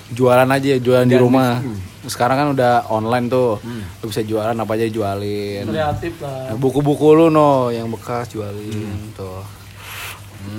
Jualan 0.08 0.46
aja 0.48 0.76
jualan 0.76 1.04
di 1.04 1.14
Dan 1.14 1.22
rumah. 1.22 1.58
miskin. 1.58 1.78
Sekarang 2.06 2.38
kan 2.38 2.48
udah 2.52 2.74
online 2.88 3.26
tuh. 3.26 3.58
Lu 3.98 4.06
bisa 4.06 4.22
jualan 4.22 4.54
apa 4.54 4.72
aja 4.72 4.86
jualin. 4.86 5.66
kreatif 5.66 6.14
lah 6.20 6.54
Nah, 6.54 6.56
Buku-buku 6.56 7.08
lu 7.16 7.28
no 7.28 7.70
yang 7.70 7.90
bekas 7.90 8.30
jualin 8.30 8.94
tuh. 9.12 9.42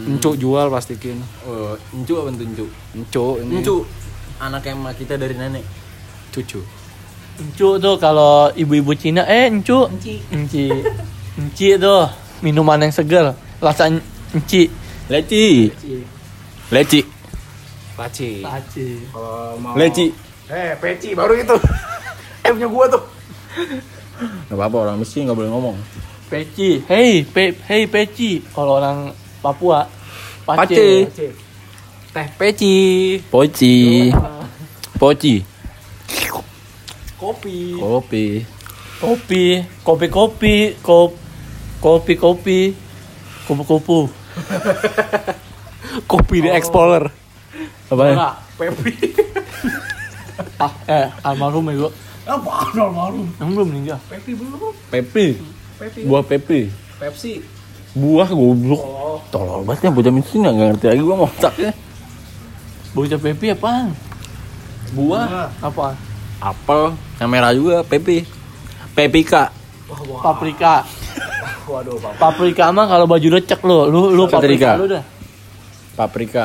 Encuk 0.04 0.34
jual 0.34 0.66
plastikin. 0.66 1.22
Oh, 1.44 1.78
encu 1.92 2.18
apa 2.18 2.30
tuh 2.32 2.42
encu? 2.44 2.66
Encuk 2.92 3.34
ini. 3.40 3.54
Encu. 3.56 3.76
Anak 4.36 4.66
emak 4.66 4.98
kita 4.98 5.14
dari 5.14 5.32
nenek. 5.32 5.62
Cucu. 6.28 6.58
Encu 7.38 7.68
tuh 7.78 7.94
kalau 7.96 8.50
ibu-ibu 8.50 8.92
Cina 8.92 9.22
eh 9.24 9.46
encu 9.46 9.86
enci 9.86 10.18
enci 10.28 10.72
enci 11.36 11.76
tuh 11.76 12.08
minuman 12.40 12.80
yang 12.80 12.90
segar 12.90 13.32
rasa 13.58 13.86
en- 13.86 14.02
enci 14.32 14.66
Leci. 15.06 15.70
Leci. 16.66 17.00
Paci. 17.96 18.44
Paci. 18.44 18.88
Kalau 19.08 19.56
mau 19.56 19.72
Leci. 19.72 20.12
Eh, 20.46 20.76
peci 20.78 21.16
baru 21.16 21.34
itu. 21.34 21.56
eh 22.44 22.50
punya 22.52 22.68
gua 22.68 22.84
tuh. 22.92 23.02
Gak 24.46 24.56
apa-apa 24.56 24.76
orang 24.86 24.96
miskin 25.00 25.26
gak 25.26 25.34
boleh 25.34 25.50
ngomong. 25.50 25.76
Peci. 26.28 26.84
Hey, 26.84 27.24
pe 27.24 27.56
hey 27.66 27.88
peci. 27.88 28.44
Kalau 28.52 28.78
orang 28.78 29.16
Papua 29.40 29.88
Pace. 30.44 31.08
pace. 31.08 31.26
Teh 32.12 32.28
peci. 32.36 32.76
Poci. 33.32 34.12
Poci. 35.00 35.34
Kopi. 37.16 37.80
Kopi. 37.80 38.24
Kopi, 38.96 39.60
kopi-kopi, 39.84 40.72
kop 40.80 41.12
kopi-kopi, 41.84 42.72
kupu-kupu. 43.44 44.08
Kopi 46.10 46.36
di 46.40 46.48
Explorer. 46.48 47.25
Apa? 47.86 48.02
Enggak, 48.10 48.34
Pepi. 48.58 48.92
ah, 50.64 50.72
eh, 50.90 51.06
almarhum 51.22 51.64
ya 51.70 51.74
gua. 51.86 51.92
Apa 52.26 52.50
almarhum? 52.74 53.26
Yang 53.38 53.48
belum 53.54 53.66
meninggal. 53.70 53.98
Pepi 54.10 54.32
belum. 54.34 54.74
Pepi. 54.90 55.26
Buah 56.08 56.24
pepi. 56.24 56.60
Pepsi. 56.96 57.44
Buah 57.92 58.28
goblok. 58.32 58.82
Tolol 59.28 59.64
banget 59.64 59.88
ya 59.88 59.90
bocah 59.92 60.12
miskin 60.12 60.44
gak 60.44 60.56
ngerti 60.56 60.86
lagi 60.92 61.02
gua 61.04 61.16
mau 61.20 61.28
otaknya. 61.28 61.72
Bocah 62.96 63.20
Pepi 63.20 63.46
apaan? 63.52 63.92
Buah. 64.96 65.52
Apa? 65.60 65.92
Apel. 66.40 66.96
Yang 67.20 67.28
merah 67.28 67.52
juga 67.52 67.84
pepi. 67.84 68.24
Pepika. 68.96 69.52
Paprika. 70.24 70.82
Waduh, 71.66 71.98
Pak. 71.98 72.12
Paprika 72.16 72.70
mah 72.70 72.86
kalau 72.86 73.06
baju 73.10 73.28
lecek 73.36 73.60
lo, 73.66 73.90
lu 73.90 74.14
lu 74.14 74.24
Paprika. 74.30 74.40
paprika 74.40 74.70
lu 74.80 74.86
dah. 74.86 75.04
Paprika. 75.98 76.44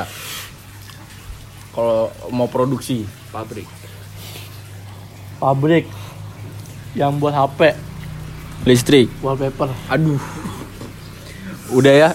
Kalau 1.71 1.99
mau 2.29 2.45
produksi 2.45 3.03
pabrik. 3.29 3.65
Pabrik 5.37 5.87
yang 6.93 7.15
buat 7.15 7.31
HP, 7.31 7.73
Listrik. 8.61 9.07
wallpaper. 9.19 9.71
Aduh. 9.87 10.19
Udah 11.71 11.93
ya. 11.93 12.09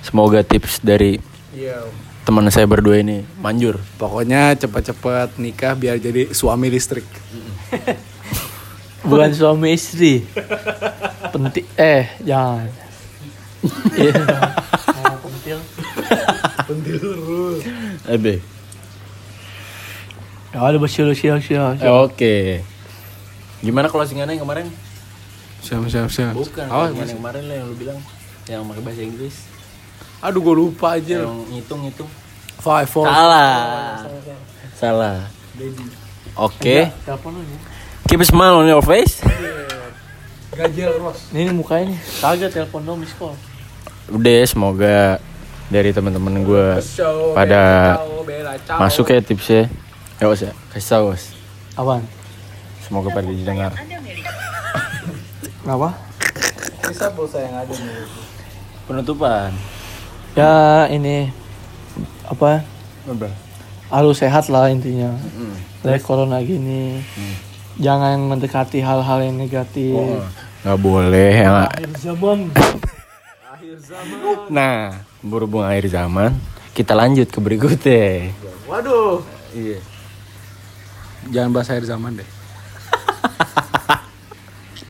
Semoga 0.00 0.40
tips 0.40 0.80
dari 0.80 1.20
Iya. 1.50 1.84
teman 2.24 2.48
saya 2.48 2.64
berdua 2.64 2.98
ini 2.98 3.22
manjur. 3.38 3.78
Pokoknya 3.94 4.52
cepat-cepat 4.54 5.36
nikah 5.36 5.72
biar 5.72 5.96
jadi 5.96 6.28
suami 6.30 6.68
listrik. 6.68 7.04
Bukan 9.04 9.30
suami 9.30 9.76
istri. 9.76 10.24
Penting 11.30 11.68
eh 11.76 12.08
jangan. 12.20 12.68
Iya. 13.96 14.12
Nah, 14.94 15.16
pentil. 15.20 15.58
Ebe. 18.06 18.53
Ya 20.54 20.62
ada 20.62 20.78
bersiul 20.78 21.10
siul 21.18 21.42
siul. 21.42 21.74
Eh, 21.82 21.90
Oke. 21.90 22.62
Gimana 23.58 23.90
closingannya 23.90 24.38
yang 24.38 24.46
kemarin? 24.46 24.70
Siap, 25.66 25.82
siap, 25.90 26.08
siap. 26.14 26.30
Bukan. 26.30 26.70
Oh, 26.70 26.86
yang 26.86 27.10
kemarin 27.18 27.42
lah 27.50 27.56
yang 27.58 27.66
lu 27.66 27.74
bilang 27.74 27.98
yang 28.46 28.62
pakai 28.70 28.82
bahasa 28.86 29.02
Inggris. 29.02 29.34
Aduh, 30.22 30.40
gue 30.46 30.54
lupa 30.54 30.94
aja. 30.94 31.26
Yang 31.26 31.42
ngitung-ngitung. 31.50 32.10
Five, 32.62 32.86
four. 32.86 33.10
Salah. 33.10 34.06
Salah. 34.78 35.16
Oke. 36.38 36.86
Keep 38.06 38.20
a 38.22 38.26
smile 38.28 38.62
on 38.62 38.70
your 38.70 38.84
face. 38.84 39.26
Gajel 40.54 41.02
Ros. 41.02 41.34
Nih, 41.34 41.50
nih 41.50 41.54
mukanya 41.56 41.90
nih. 41.90 41.98
Kagak 42.22 42.50
telepon 42.54 42.86
dong 42.86 43.02
miss 43.02 43.10
call. 43.18 43.34
Udah 44.06 44.46
semoga 44.46 45.18
dari 45.66 45.90
teman-teman 45.90 46.46
gue 46.46 46.66
pada 47.34 47.62
masuk 48.78 49.10
ya 49.10 49.18
tipsnya. 49.18 49.66
Ya 50.22 50.30
bos 50.30 50.38
ya, 50.38 50.54
kasih 50.70 50.88
tau 50.88 51.02
bos. 51.10 51.34
Apaan? 51.74 52.06
Semoga 52.86 53.10
pada 53.10 53.26
didengar. 53.26 53.74
Kenapa? 55.64 55.96
Bisa 56.86 57.10
pulsa 57.10 57.42
yang 57.42 57.56
ada 57.56 57.72
nih. 57.72 58.06
Penutupan. 58.86 59.50
Ya 60.36 60.86
ini 60.92 61.32
apa? 62.28 62.62
Harus 63.88 64.20
sehat 64.20 64.46
lah 64.52 64.70
intinya. 64.70 65.16
Dari 65.82 65.98
corona 65.98 66.38
gini. 66.44 67.02
Jangan 67.80 68.20
mendekati 68.30 68.84
hal-hal 68.84 69.18
yang 69.24 69.34
negatif. 69.40 69.98
Nggak 70.62 70.78
boleh 70.78 71.32
ya. 71.42 71.66
Akhir 71.66 71.90
zaman. 71.98 72.52
Nah, 74.52 75.00
berhubung 75.24 75.64
akhir 75.64 75.88
zaman, 75.90 76.36
kita 76.76 76.92
lanjut 76.92 77.28
ke 77.32 77.40
berikutnya. 77.40 78.30
Waduh. 78.68 79.24
Iya. 79.56 79.80
Jangan 81.32 81.50
bahas 81.54 81.68
akhir 81.72 81.86
zaman 81.88 82.20
deh. 82.20 82.28